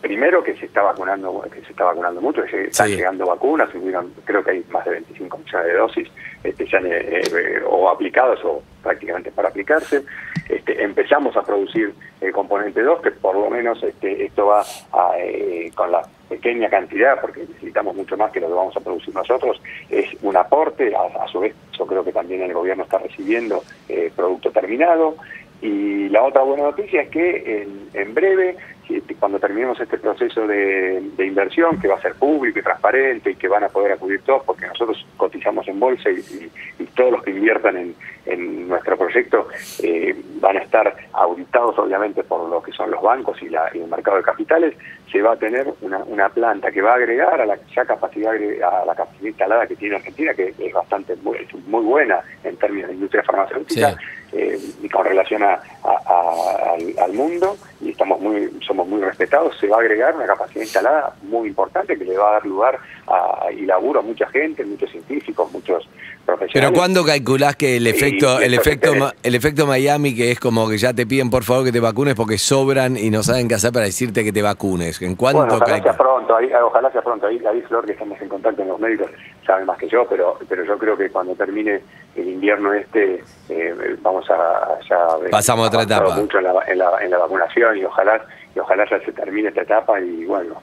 primero 0.00 0.42
que 0.42 0.54
se 0.56 0.66
está 0.66 0.82
vacunando 0.82 1.42
que 1.52 1.60
se 1.62 1.70
está 1.70 1.84
vacunando 1.84 2.20
mucho, 2.20 2.42
que 2.44 2.64
están 2.64 2.88
Sí. 2.88 2.96
llegando 2.96 3.26
vacunas, 3.26 3.72
hubieron- 3.74 4.12
creo 4.24 4.42
que 4.44 4.50
hay 4.52 4.64
más 4.70 4.84
de 4.84 4.92
25 4.92 5.38
millones 5.38 5.66
de 5.66 5.74
dosis 5.74 6.08
este, 6.44 6.66
ya 6.66 6.78
eh, 6.78 7.22
eh, 7.32 7.62
o 7.66 7.88
aplicadas 7.88 8.38
o 8.44 8.62
prácticamente 8.82 9.30
para 9.32 9.48
aplicarse. 9.48 10.02
Este, 10.48 10.82
empezamos 10.82 11.36
a 11.36 11.42
producir 11.42 11.92
el 12.20 12.32
componente 12.32 12.80
2, 12.82 13.00
que 13.02 13.10
por 13.12 13.34
lo 13.36 13.50
menos 13.50 13.82
este, 13.82 14.24
esto 14.24 14.46
va 14.46 14.60
a, 14.92 15.18
eh, 15.18 15.70
con 15.74 15.90
la 15.92 16.02
pequeña 16.28 16.68
cantidad, 16.68 17.20
porque 17.20 17.40
necesitamos 17.40 17.96
mucho 17.96 18.16
más 18.16 18.30
que 18.32 18.40
lo 18.40 18.48
que 18.48 18.54
vamos 18.54 18.76
a 18.76 18.80
producir 18.80 19.14
nosotros, 19.14 19.60
es 19.88 20.06
un 20.22 20.36
aporte, 20.36 20.94
a, 20.94 21.26
su 21.28 21.40
vez 21.40 21.54
yo 21.78 21.86
creo 21.86 22.04
que 22.04 22.12
también 22.12 22.42
el 22.42 22.52
gobierno 22.52 22.84
está 22.84 22.98
recibiendo 22.98 23.62
eh, 23.88 24.12
producto 24.14 24.50
terminado, 24.50 25.16
Y 25.60 26.08
la 26.10 26.22
otra 26.22 26.42
buena 26.42 26.64
noticia 26.64 27.02
es 27.02 27.08
que 27.08 27.62
en, 27.62 27.90
en 27.92 28.14
breve, 28.14 28.56
si- 28.88 29.00
cuando 29.20 29.38
terminemos 29.38 29.78
este 29.80 29.98
proceso 29.98 30.46
de, 30.46 31.00
de 31.16 31.26
inversión, 31.26 31.78
que 31.80 31.86
va 31.88 31.96
a 31.96 32.00
ser 32.02 32.14
público 32.14 32.58
y 32.58 32.62
transparente 32.62 33.30
y 33.30 33.34
que 33.36 33.46
van 33.48 33.62
a 33.64 33.68
poder 33.68 33.92
acudir 33.92 34.22
todos, 34.22 34.42
porque 34.44 34.66
nosotros 34.66 35.06
cotizamos 35.16 35.68
en 35.68 35.78
bolsa 35.78 36.10
y, 36.10 36.14
y- 36.18 36.50
y 36.80 36.84
todos 36.86 37.12
los 37.12 37.22
que 37.22 37.30
inviertan 37.30 37.76
en, 37.76 37.94
en 38.26 38.68
nuestro 38.68 38.96
proyecto 38.96 39.48
eh, 39.82 40.14
van 40.40 40.56
a 40.56 40.60
estar 40.60 40.94
auditados 41.12 41.78
obviamente 41.78 42.22
por 42.24 42.48
lo 42.48 42.62
que 42.62 42.72
son 42.72 42.90
los 42.90 43.02
bancos 43.02 43.40
y, 43.42 43.48
la, 43.48 43.70
y 43.74 43.78
el 43.80 43.88
mercado 43.88 44.16
de 44.16 44.22
capitales, 44.22 44.74
se 45.12 45.22
va 45.22 45.32
a 45.32 45.36
tener 45.36 45.66
una, 45.82 45.98
una 46.04 46.28
planta 46.28 46.70
que 46.70 46.82
va 46.82 46.92
a 46.92 46.96
agregar 46.96 47.40
a 47.40 47.46
la 47.46 47.58
ya 47.74 47.84
capacidad 47.84 48.32
a 48.34 48.84
la 48.84 48.94
capacidad 48.94 49.26
instalada 49.28 49.66
que 49.66 49.76
tiene 49.76 49.96
Argentina, 49.96 50.34
que 50.34 50.54
es 50.58 50.72
bastante 50.72 51.16
muy, 51.16 51.38
es 51.38 51.54
muy 51.66 51.82
buena 51.84 52.20
en 52.44 52.56
términos 52.56 52.88
de 52.88 52.94
industria 52.94 53.22
farmacéutica. 53.22 53.90
Sí. 53.92 53.96
eh, 54.32 54.58
y 54.82 54.88
con 54.90 55.06
relación 55.06 55.42
a, 55.42 55.54
a- 55.54 56.02
a- 56.06 56.74
al, 56.74 56.94
al 56.98 57.12
mundo 57.14 57.56
y 57.80 57.90
estamos 57.92 58.20
muy 58.20 58.50
somos 58.66 58.77
muy 58.84 59.00
respetados 59.00 59.56
se 59.58 59.66
va 59.68 59.76
a 59.76 59.80
agregar 59.80 60.14
una 60.14 60.26
capacidad 60.26 60.62
instalada 60.62 61.12
muy 61.22 61.48
importante 61.48 61.96
que 61.98 62.04
le 62.04 62.16
va 62.16 62.30
a 62.30 62.32
dar 62.34 62.46
lugar 62.46 62.78
a, 63.06 63.50
y 63.52 63.62
laburo 63.66 64.00
a 64.00 64.02
mucha 64.02 64.26
gente 64.28 64.64
muchos 64.64 64.90
científicos 64.90 65.50
muchos 65.52 65.88
profesionales 66.26 66.70
Pero 66.70 66.72
¿cuándo 66.78 67.04
calculás 67.04 67.56
que 67.56 67.76
el 67.76 67.86
efecto, 67.86 68.38
el 68.40 68.54
efecto, 68.54 68.92
el 69.22 69.34
efecto 69.34 69.66
Miami, 69.66 70.14
que 70.14 70.30
es 70.30 70.40
como 70.40 70.68
que 70.68 70.76
ya 70.78 70.92
te 70.92 71.06
piden 71.06 71.30
por 71.30 71.44
favor 71.44 71.64
que 71.64 71.72
te 71.72 71.80
vacunes 71.80 72.14
porque 72.14 72.36
sobran 72.38 72.96
y 72.96 73.10
no 73.10 73.22
saben 73.22 73.48
qué 73.48 73.54
hacer 73.54 73.72
para 73.72 73.86
decirte 73.86 74.24
que 74.24 74.32
te 74.32 74.42
vacunes? 74.42 75.00
¿En 75.02 75.14
cuánto 75.16 75.40
Bueno, 75.40 75.54
ojalá 75.56 75.82
sea 75.82 75.96
pronto, 75.96 76.36
ahí, 76.36 76.50
ojalá 76.62 76.90
sea 76.92 77.02
pronto. 77.02 77.26
Ahí, 77.26 77.40
ahí 77.50 77.60
Flor, 77.62 77.86
que 77.86 77.92
estamos 77.92 78.20
en 78.20 78.28
contacto 78.28 78.58
con 78.58 78.68
los 78.68 78.80
médicos, 78.80 79.10
sabe 79.46 79.64
más 79.64 79.78
que 79.78 79.88
yo, 79.88 80.06
pero 80.08 80.38
pero 80.48 80.64
yo 80.64 80.76
creo 80.78 80.96
que 80.96 81.08
cuando 81.10 81.34
termine 81.34 81.80
el 82.14 82.28
invierno 82.28 82.72
este, 82.74 83.22
eh, 83.48 83.74
vamos 84.02 84.28
a 84.30 84.78
ya 84.88 85.16
ver- 85.20 85.30
Pasamos 85.30 85.64
a 85.66 85.68
otra 85.68 85.82
etapa. 85.82 86.14
mucho 86.16 86.38
en 86.38 86.44
la, 86.44 86.52
en, 86.66 86.78
la, 86.78 86.90
en 87.02 87.10
la 87.10 87.18
vacunación 87.18 87.76
y 87.78 87.84
ojalá 87.84 88.20
ojalá 88.58 88.84
ya 88.90 88.98
se 89.04 89.12
termine 89.12 89.48
esta 89.48 89.62
etapa 89.62 90.00
y 90.00 90.24
bueno. 90.24 90.60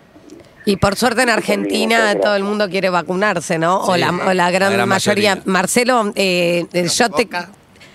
Y 0.66 0.78
por 0.78 0.96
suerte 0.96 1.22
en 1.22 1.30
Argentina 1.30 2.16
todo 2.20 2.36
el 2.36 2.44
mundo 2.44 2.68
quiere 2.70 2.90
vacunarse, 2.90 3.60
¿no? 3.60 3.82
O, 3.82 3.96
la, 3.98 4.10
o 4.10 4.34
la 4.34 4.50
gran, 4.50 4.72
la 4.72 4.78
gran 4.78 4.90
mayoría. 4.90 5.36
mayoría. 5.36 5.52
Marcelo, 5.52 6.12
eh, 6.16 6.66
yo, 6.74 7.10
te, 7.12 7.28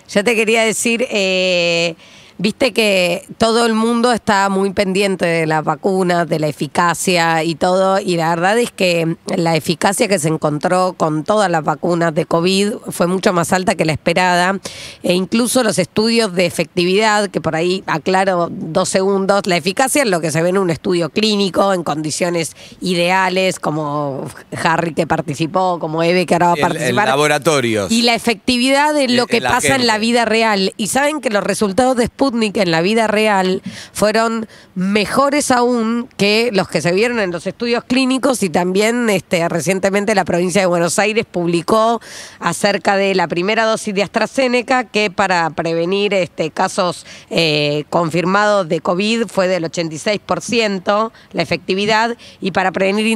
yo 0.09 0.25
te 0.25 0.37
quería 0.37 0.63
decir, 0.63 1.05
eh, 1.11 1.97
viste 2.41 2.73
que 2.73 3.27
todo 3.37 3.67
el 3.67 3.75
mundo 3.75 4.13
está 4.13 4.49
muy 4.49 4.73
pendiente 4.73 5.27
de 5.27 5.47
las 5.47 5.63
vacunas, 5.63 6.27
de 6.27 6.39
la 6.39 6.47
eficacia 6.49 7.45
y 7.45 7.55
todo, 7.55 8.01
y 8.01 8.17
la 8.17 8.31
verdad 8.31 8.59
es 8.59 8.71
que 8.73 9.17
la 9.37 9.57
eficacia 9.57 10.09
que 10.09 10.19
se 10.19 10.29
encontró 10.29 10.95
con 10.97 11.23
todas 11.25 11.51
las 11.51 11.63
vacunas 11.63 12.15
de 12.15 12.25
COVID 12.25 12.73
fue 12.89 13.07
mucho 13.07 13.35
más 13.35 13.53
alta 13.53 13.75
que 13.75 13.85
la 13.85 13.93
esperada, 13.93 14.59
e 15.03 15.13
incluso 15.13 15.63
los 15.63 15.79
estudios 15.79 16.33
de 16.35 16.47
efectividad, 16.47 17.29
que 17.29 17.43
por 17.43 17.55
ahí 17.57 17.85
aclaro 17.87 18.49
dos 18.51 18.89
segundos, 18.89 19.47
la 19.47 19.59
eficacia 19.59 20.03
es 20.03 20.09
lo 20.09 20.23
que 20.23 20.31
se 20.31 20.41
ve 20.43 20.49
en 20.49 20.57
un 20.59 20.71
estudio 20.71 21.11
clínico, 21.11 21.75
en 21.75 21.83
condiciones 21.83 22.57
ideales, 22.81 23.61
como 23.61 24.25
Harry 24.65 24.95
que 24.95 25.07
participó, 25.07 25.79
como 25.79 26.03
Eve 26.03 26.25
que 26.25 26.35
ahora 26.35 26.47
va 26.47 26.53
a 26.53 26.57
En- 26.57 26.63
en 26.63 26.69
participar. 26.73 27.09
laboratorios. 27.09 27.93
Y 27.93 28.01
la 28.03 28.15
efectividad 28.15 28.95
de 28.95 29.09
lo 29.09 29.27
que 29.27 29.43
pasa 29.43 29.77
en 29.77 29.87
la 29.87 29.99
vida 29.99 30.25
real. 30.25 30.73
Y 30.79 30.87
saben 30.87 31.21
que 31.21 31.29
los 31.29 31.45
resultados 31.45 31.97
de 31.97 32.07
Sputnik 32.07 32.30
en 32.33 32.71
la 32.71 32.81
vida 32.81 33.07
real 33.07 33.63
fueron 33.93 34.47
mejores 34.75 35.51
aún 35.51 36.09
que 36.17 36.51
los 36.53 36.69
que 36.69 36.81
se 36.81 36.93
vieron 36.93 37.21
en 37.21 37.31
los 37.31 37.47
estudios 37.47 37.85
clínicos 37.85 38.43
y 38.43 38.51
también 38.51 39.11
este, 39.11 39.49
recientemente 39.49 40.15
la 40.15 40.25
provincia 40.25 40.61
de 40.61 40.67
Buenos 40.67 40.99
Aires 40.99 41.27
publicó 41.31 42.01
acerca 42.39 42.97
de 42.97 43.15
la 43.15 43.29
primera 43.29 43.65
dosis 43.65 43.95
de 43.95 44.03
AstraZeneca 44.03 44.85
que 44.85 45.11
para 45.11 45.51
prevenir 45.51 46.15
este, 46.15 46.51
casos 46.51 47.07
eh, 47.31 47.85
confirmados 47.91 48.69
de 48.69 48.81
COVID 48.81 49.27
fue 49.27 49.49
del 49.49 49.65
86% 49.65 51.11
la 51.33 51.43
efectividad 51.43 52.17
y 52.41 52.53
para 52.53 52.73
prevenir 52.73 53.07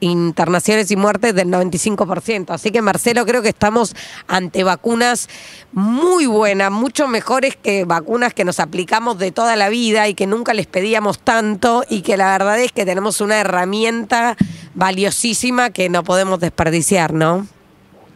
internaciones 0.00 0.90
y 0.90 0.96
muertes 0.96 1.34
del 1.34 1.48
95%. 1.48 2.50
Así 2.50 2.70
que 2.70 2.82
Marcelo, 2.82 3.24
creo 3.26 3.42
que 3.42 3.48
estamos 3.48 3.94
ante 4.26 4.64
vacunas 4.64 5.28
muy 5.72 6.26
buenas, 6.26 6.70
mucho 6.70 7.08
mejores 7.08 7.56
que 7.56 7.84
vacunas 7.84 8.34
que 8.34 8.44
nos 8.44 8.60
aplicamos 8.62 9.18
de 9.18 9.30
toda 9.32 9.56
la 9.56 9.68
vida 9.68 10.08
y 10.08 10.14
que 10.14 10.26
nunca 10.26 10.54
les 10.54 10.66
pedíamos 10.66 11.18
tanto 11.18 11.84
y 11.88 12.02
que 12.02 12.16
la 12.16 12.32
verdad 12.32 12.58
es 12.60 12.72
que 12.72 12.84
tenemos 12.84 13.20
una 13.20 13.38
herramienta 13.40 14.36
valiosísima 14.74 15.70
que 15.70 15.88
no 15.88 16.02
podemos 16.04 16.40
desperdiciar, 16.40 17.12
¿no? 17.12 17.46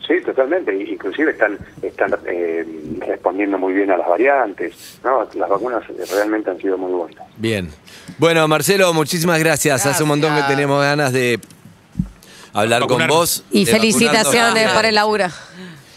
Sí, 0.07 0.15
totalmente. 0.25 0.73
Inclusive 0.75 1.33
están 1.33 1.59
están 1.83 2.15
eh, 2.27 2.65
respondiendo 3.01 3.59
muy 3.59 3.73
bien 3.75 3.91
a 3.91 3.97
las 3.97 4.09
variantes. 4.09 4.99
¿no? 5.03 5.29
Las 5.35 5.49
vacunas 5.49 5.83
realmente 6.13 6.49
han 6.51 6.59
sido 6.59 6.79
muy 6.79 6.93
buenas. 6.93 7.27
Bien. 7.37 7.71
Bueno, 8.19 8.47
Marcelo, 8.47 8.93
muchísimas 8.95 9.41
gracias. 9.41 9.85
Hace 9.85 10.05
un 10.05 10.11
montón 10.11 10.31
que 10.31 10.37
Gracias. 10.37 10.57
tenemos 10.57 10.81
ganas 10.81 11.13
de 11.13 11.41
hablar 12.53 12.87
con 12.87 13.05
vos. 13.09 13.45
Y 13.51 13.67
felicitaciones 13.67 14.71
por 14.71 14.85
el 14.87 14.95
laburo. 14.95 15.27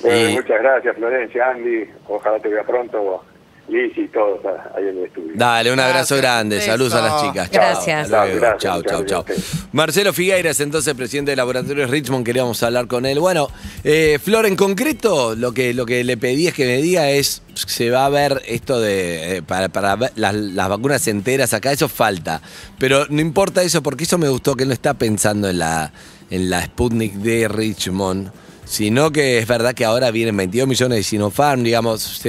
Eh, 0.04 0.30
Y- 0.32 0.36
Muchas 0.36 0.60
gracias, 0.60 0.96
Florencia, 0.96 1.52
Andy. 1.52 1.84
Ojalá 2.08 2.40
te 2.40 2.48
vea 2.50 2.64
pronto, 2.64 3.24
Liz 3.70 3.98
y 3.98 4.08
todos 4.08 4.40
ah, 4.46 4.72
ahí 4.76 4.84
en 4.88 4.98
el 4.98 5.06
estudio. 5.06 5.32
Dale, 5.36 5.72
un 5.72 5.80
abrazo 5.80 6.16
Gracias. 6.16 6.22
grande. 6.22 6.62
Saludos 6.62 6.94
a 6.94 7.02
las 7.02 7.22
chicas. 7.22 7.52
Chao. 7.52 7.62
Gracias. 7.62 8.10
Luego. 8.10 8.36
Gracias, 8.36 8.62
Chao, 8.62 8.84
chao, 8.84 9.06
chao. 9.06 9.26
Marcelo 9.72 10.12
Figueiras, 10.12 10.60
entonces 10.60 10.94
presidente 10.96 11.32
de 11.32 11.38
Laboratorios 11.38 11.90
Richmond, 11.90 12.26
queríamos 12.26 12.62
hablar 12.64 12.88
con 12.88 13.06
él. 13.06 13.20
Bueno, 13.20 13.48
eh, 13.84 14.20
Flor, 14.24 14.46
en 14.46 14.56
concreto, 14.56 15.36
lo 15.36 15.52
que, 15.52 15.74
lo 15.74 15.86
que 15.86 16.04
le 16.04 16.18
pedí 16.18 16.48
es 16.48 16.54
que 16.54 16.66
me 16.66 16.82
diga 16.82 17.10
es, 17.10 17.42
se 17.54 17.90
va 17.90 18.06
a 18.06 18.10
ver 18.10 18.42
esto 18.48 18.80
de, 18.80 19.38
eh, 19.38 19.42
para, 19.44 19.70
para 19.70 19.96
ver 19.96 20.12
las, 20.16 20.34
las 20.34 20.70
vacunas 20.70 21.08
enteras 21.08 21.54
acá, 21.54 21.72
eso 21.72 21.88
falta. 21.88 22.42
Pero 22.78 23.06
no 23.10 23.22
importa 23.22 23.62
eso, 23.62 23.84
porque 23.84 24.06
eso 24.06 24.18
me 24.18 24.30
gustó, 24.30 24.56
que 24.56 24.64
él 24.64 24.70
no 24.70 24.74
está 24.74 24.94
pensando 24.96 25.50
en 25.50 25.60
la, 25.60 25.92
en 26.30 26.50
la 26.50 26.64
Sputnik 26.64 27.14
de 27.16 27.48
Richmond. 27.48 28.32
Sino 28.70 29.12
que 29.12 29.40
es 29.40 29.48
verdad 29.48 29.74
que 29.74 29.84
ahora 29.84 30.12
vienen 30.12 30.38
22 30.38 30.68
millones 30.68 30.98
de 31.00 31.04
Sinopharm, 31.04 31.64
digamos, 31.64 32.22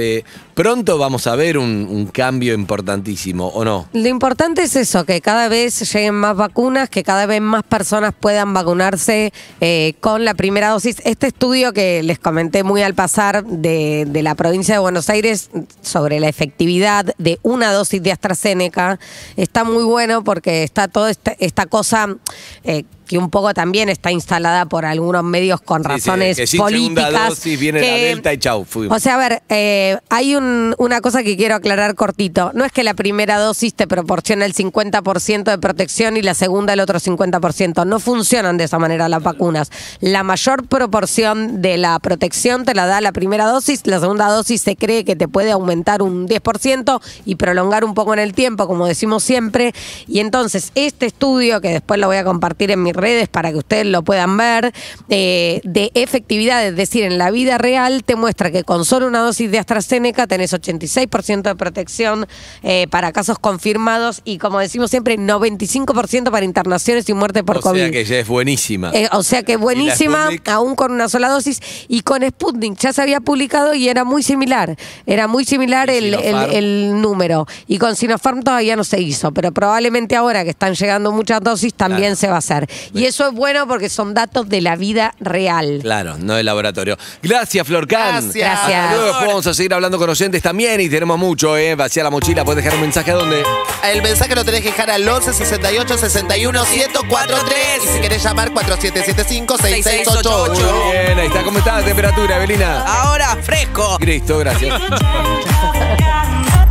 pronto 0.55 0.97
vamos 0.97 1.27
a 1.27 1.35
ver 1.35 1.59
un, 1.59 1.87
un 1.87 2.07
cambio 2.07 2.55
importantísimo, 2.55 3.47
¿o 3.49 3.63
no? 3.63 3.87
Lo 3.93 4.07
importante 4.07 4.63
es 4.63 4.75
eso, 4.75 5.05
que 5.05 5.21
cada 5.21 5.49
vez 5.49 5.93
lleguen 5.93 6.15
más 6.15 6.35
vacunas, 6.35 6.89
que 6.89 7.03
cada 7.03 7.27
vez 7.27 7.41
más 7.41 7.61
personas 7.61 8.15
puedan 8.19 8.55
vacunarse 8.55 9.31
eh, 9.59 9.93
con 9.99 10.25
la 10.25 10.33
primera 10.33 10.69
dosis. 10.69 10.97
Este 11.05 11.27
estudio 11.27 11.73
que 11.73 12.01
les 12.01 12.17
comenté 12.17 12.63
muy 12.63 12.81
al 12.81 12.95
pasar 12.95 13.45
de, 13.45 14.05
de 14.07 14.23
la 14.23 14.33
provincia 14.33 14.73
de 14.73 14.79
Buenos 14.79 15.11
Aires 15.11 15.51
sobre 15.83 16.19
la 16.19 16.27
efectividad 16.27 17.13
de 17.19 17.37
una 17.43 17.71
dosis 17.71 18.01
de 18.01 18.11
AstraZeneca 18.11 18.99
está 19.37 19.63
muy 19.63 19.83
bueno 19.83 20.23
porque 20.23 20.63
está 20.63 20.87
toda 20.87 21.11
esta, 21.11 21.35
esta 21.37 21.67
cosa... 21.67 22.17
eh, 22.63 22.83
que 23.11 23.17
un 23.17 23.29
poco 23.29 23.53
también 23.53 23.89
está 23.89 24.09
instalada 24.09 24.65
por 24.67 24.85
algunos 24.85 25.21
medios 25.25 25.59
con 25.59 25.83
Sí, 25.83 25.89
sí, 25.89 25.89
razones 25.89 26.37
que 26.37 26.57
políticas. 26.57 27.03
segunda 27.09 27.27
dosis 27.27 27.59
viene 27.59 27.81
la 27.81 27.85
que- 27.85 28.05
Delta 28.05 28.33
y 28.33 28.37
chau. 28.37 28.65
O 28.89 28.99
sea, 28.99 29.15
a 29.15 29.17
ver, 29.17 29.43
eh, 29.49 29.97
hay 30.09 30.35
un- 30.37 30.73
una 30.77 31.01
cosa 31.01 31.21
que 31.21 31.35
quiero 31.35 31.55
aclarar 31.55 31.95
cortito. 31.95 32.51
No 32.53 32.63
es 32.63 32.71
que 32.71 32.85
la 32.85 32.93
primera 32.93 33.37
dosis 33.37 33.73
te 33.73 33.85
proporciona 33.85 34.45
el 34.45 34.53
50% 34.53 35.51
de 35.51 35.57
protección 35.57 36.15
y 36.15 36.21
la 36.21 36.33
segunda 36.35 36.71
el 36.71 36.79
otro 36.79 36.99
50%. 37.01 37.83
No 37.83 37.99
funcionan 37.99 38.55
de 38.55 38.63
esa 38.63 38.79
manera 38.79 39.09
las 39.09 39.21
vacunas. 39.21 39.71
La 39.99 40.23
mayor 40.23 40.65
proporción 40.67 41.61
de 41.61 41.77
la 41.77 41.99
protección 41.99 42.63
te 42.63 42.73
la 42.73 42.85
da 42.85 43.01
la 43.01 43.11
primera 43.11 43.45
dosis, 43.45 43.85
la 43.87 43.99
segunda 43.99 44.27
dosis 44.29 44.61
se 44.61 44.77
cree 44.77 45.03
que 45.03 45.17
te 45.17 45.27
puede 45.27 45.51
aumentar 45.51 46.01
un 46.01 46.27
10% 46.27 47.01
y 47.25 47.35
prolongar 47.35 47.83
un 47.83 47.93
poco 47.93 48.13
en 48.13 48.19
el 48.19 48.33
tiempo, 48.33 48.67
como 48.67 48.87
decimos 48.87 49.21
siempre. 49.23 49.73
Y 50.07 50.19
entonces, 50.19 50.71
este 50.75 51.07
estudio, 51.07 51.59
que 51.59 51.69
después 51.69 51.99
lo 51.99 52.07
voy 52.07 52.17
a 52.17 52.23
compartir 52.23 52.71
en 52.71 52.83
mis 52.83 52.93
redes 53.01 53.27
para 53.27 53.51
que 53.51 53.57
ustedes 53.57 53.85
lo 53.87 54.03
puedan 54.03 54.37
ver, 54.37 54.71
eh, 55.09 55.59
de 55.63 55.91
efectividad, 55.95 56.65
es 56.65 56.75
decir, 56.75 57.03
en 57.03 57.17
la 57.17 57.31
vida 57.31 57.57
real, 57.57 58.03
te 58.05 58.15
muestra 58.15 58.51
que 58.51 58.63
con 58.63 58.85
solo 58.85 59.07
una 59.07 59.19
dosis 59.19 59.51
de 59.51 59.59
AstraZeneca 59.59 60.27
tenés 60.27 60.53
86% 60.53 61.41
de 61.41 61.55
protección 61.55 62.27
eh, 62.63 62.87
para 62.89 63.11
casos 63.11 63.39
confirmados 63.39 64.21
y, 64.23 64.37
como 64.37 64.59
decimos 64.59 64.89
siempre, 64.91 65.17
95% 65.17 66.31
para 66.31 66.45
internaciones 66.45 67.07
y 67.09 67.13
muerte 67.13 67.43
por 67.43 67.57
o 67.57 67.61
COVID. 67.61 67.79
sea 67.79 67.91
que 67.91 68.05
ya 68.05 68.17
es 68.19 68.27
buenísima. 68.27 68.91
Eh, 68.93 69.07
o 69.11 69.23
sea 69.23 69.43
que 69.43 69.57
buenísima, 69.57 70.29
aún 70.45 70.75
con 70.75 70.91
una 70.91 71.09
sola 71.09 71.29
dosis. 71.29 71.59
Y 71.87 72.01
con 72.01 72.21
Sputnik 72.27 72.77
ya 72.77 72.93
se 72.93 73.01
había 73.01 73.19
publicado 73.19 73.73
y 73.73 73.89
era 73.89 74.03
muy 74.03 74.23
similar. 74.23 74.75
Era 75.05 75.27
muy 75.27 75.45
similar 75.45 75.89
¿Y 75.89 75.97
el, 75.97 76.13
el- 76.13 77.01
número. 77.01 77.47
Y 77.67 77.77
con 77.77 77.95
Sinopharm 77.95 78.43
todavía 78.43 78.75
no 78.75 78.83
se 78.83 79.01
hizo, 79.01 79.31
pero 79.31 79.51
probablemente 79.51 80.15
ahora 80.15 80.43
que 80.43 80.51
están 80.51 80.73
llegando 80.75 81.11
muchas 81.11 81.41
dosis 81.41 81.73
también 81.73 82.01
Claro. 82.01 82.15
se 82.15 82.27
va 82.27 82.35
a 82.35 82.39
hacer. 82.39 82.67
Y 82.93 83.05
eso 83.05 83.27
es 83.27 83.33
bueno 83.33 83.67
porque 83.67 83.89
son 83.89 84.13
datos 84.13 84.49
de 84.49 84.61
la 84.61 84.75
vida 84.75 85.13
real. 85.19 85.79
Claro, 85.81 86.17
no 86.17 86.35
del 86.35 86.45
laboratorio. 86.45 86.97
Gracias, 87.21 87.65
Florcan. 87.65 88.23
Gracias. 88.23 88.35
Gracias. 88.35 88.85
Hasta 88.85 88.95
luego, 88.95 89.11
vamos 89.27 89.47
a 89.47 89.53
seguir 89.53 89.73
hablando 89.73 89.97
con 89.97 90.09
oyentes 90.09 90.41
también 90.41 90.81
y 90.81 90.89
tenemos 90.89 91.17
mucho, 91.17 91.57
¿eh? 91.57 91.75
Vacía 91.75 92.03
la 92.03 92.09
mochila, 92.09 92.43
puedes 92.43 92.63
dejar 92.63 92.75
un 92.77 92.81
mensaje 92.81 93.11
a 93.11 93.15
dónde. 93.15 93.43
El 93.83 94.01
mensaje 94.01 94.35
lo 94.35 94.43
tenés 94.43 94.61
que 94.61 94.71
dejar 94.71 94.91
al 94.91 95.07
11 95.07 95.33
68 95.33 95.97
61 95.97 96.65
1043. 96.65 97.83
Y 97.83 97.87
si 97.87 98.01
querés 98.01 98.23
llamar 98.23 98.51
4775 98.51 99.57
6688. 99.57 100.91
Bien, 100.91 101.19
ahí 101.19 101.27
está. 101.27 101.43
¿Cómo 101.43 101.59
está 101.59 101.79
la 101.79 101.85
temperatura, 101.85 102.37
Evelina? 102.37 102.81
Ahora 102.81 103.37
fresco. 103.41 103.97
Cristo, 103.99 104.37
gracias. 104.39 104.81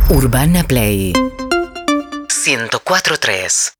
Urbana 0.09 0.63
Play 0.63 1.13
104.3 2.27 3.73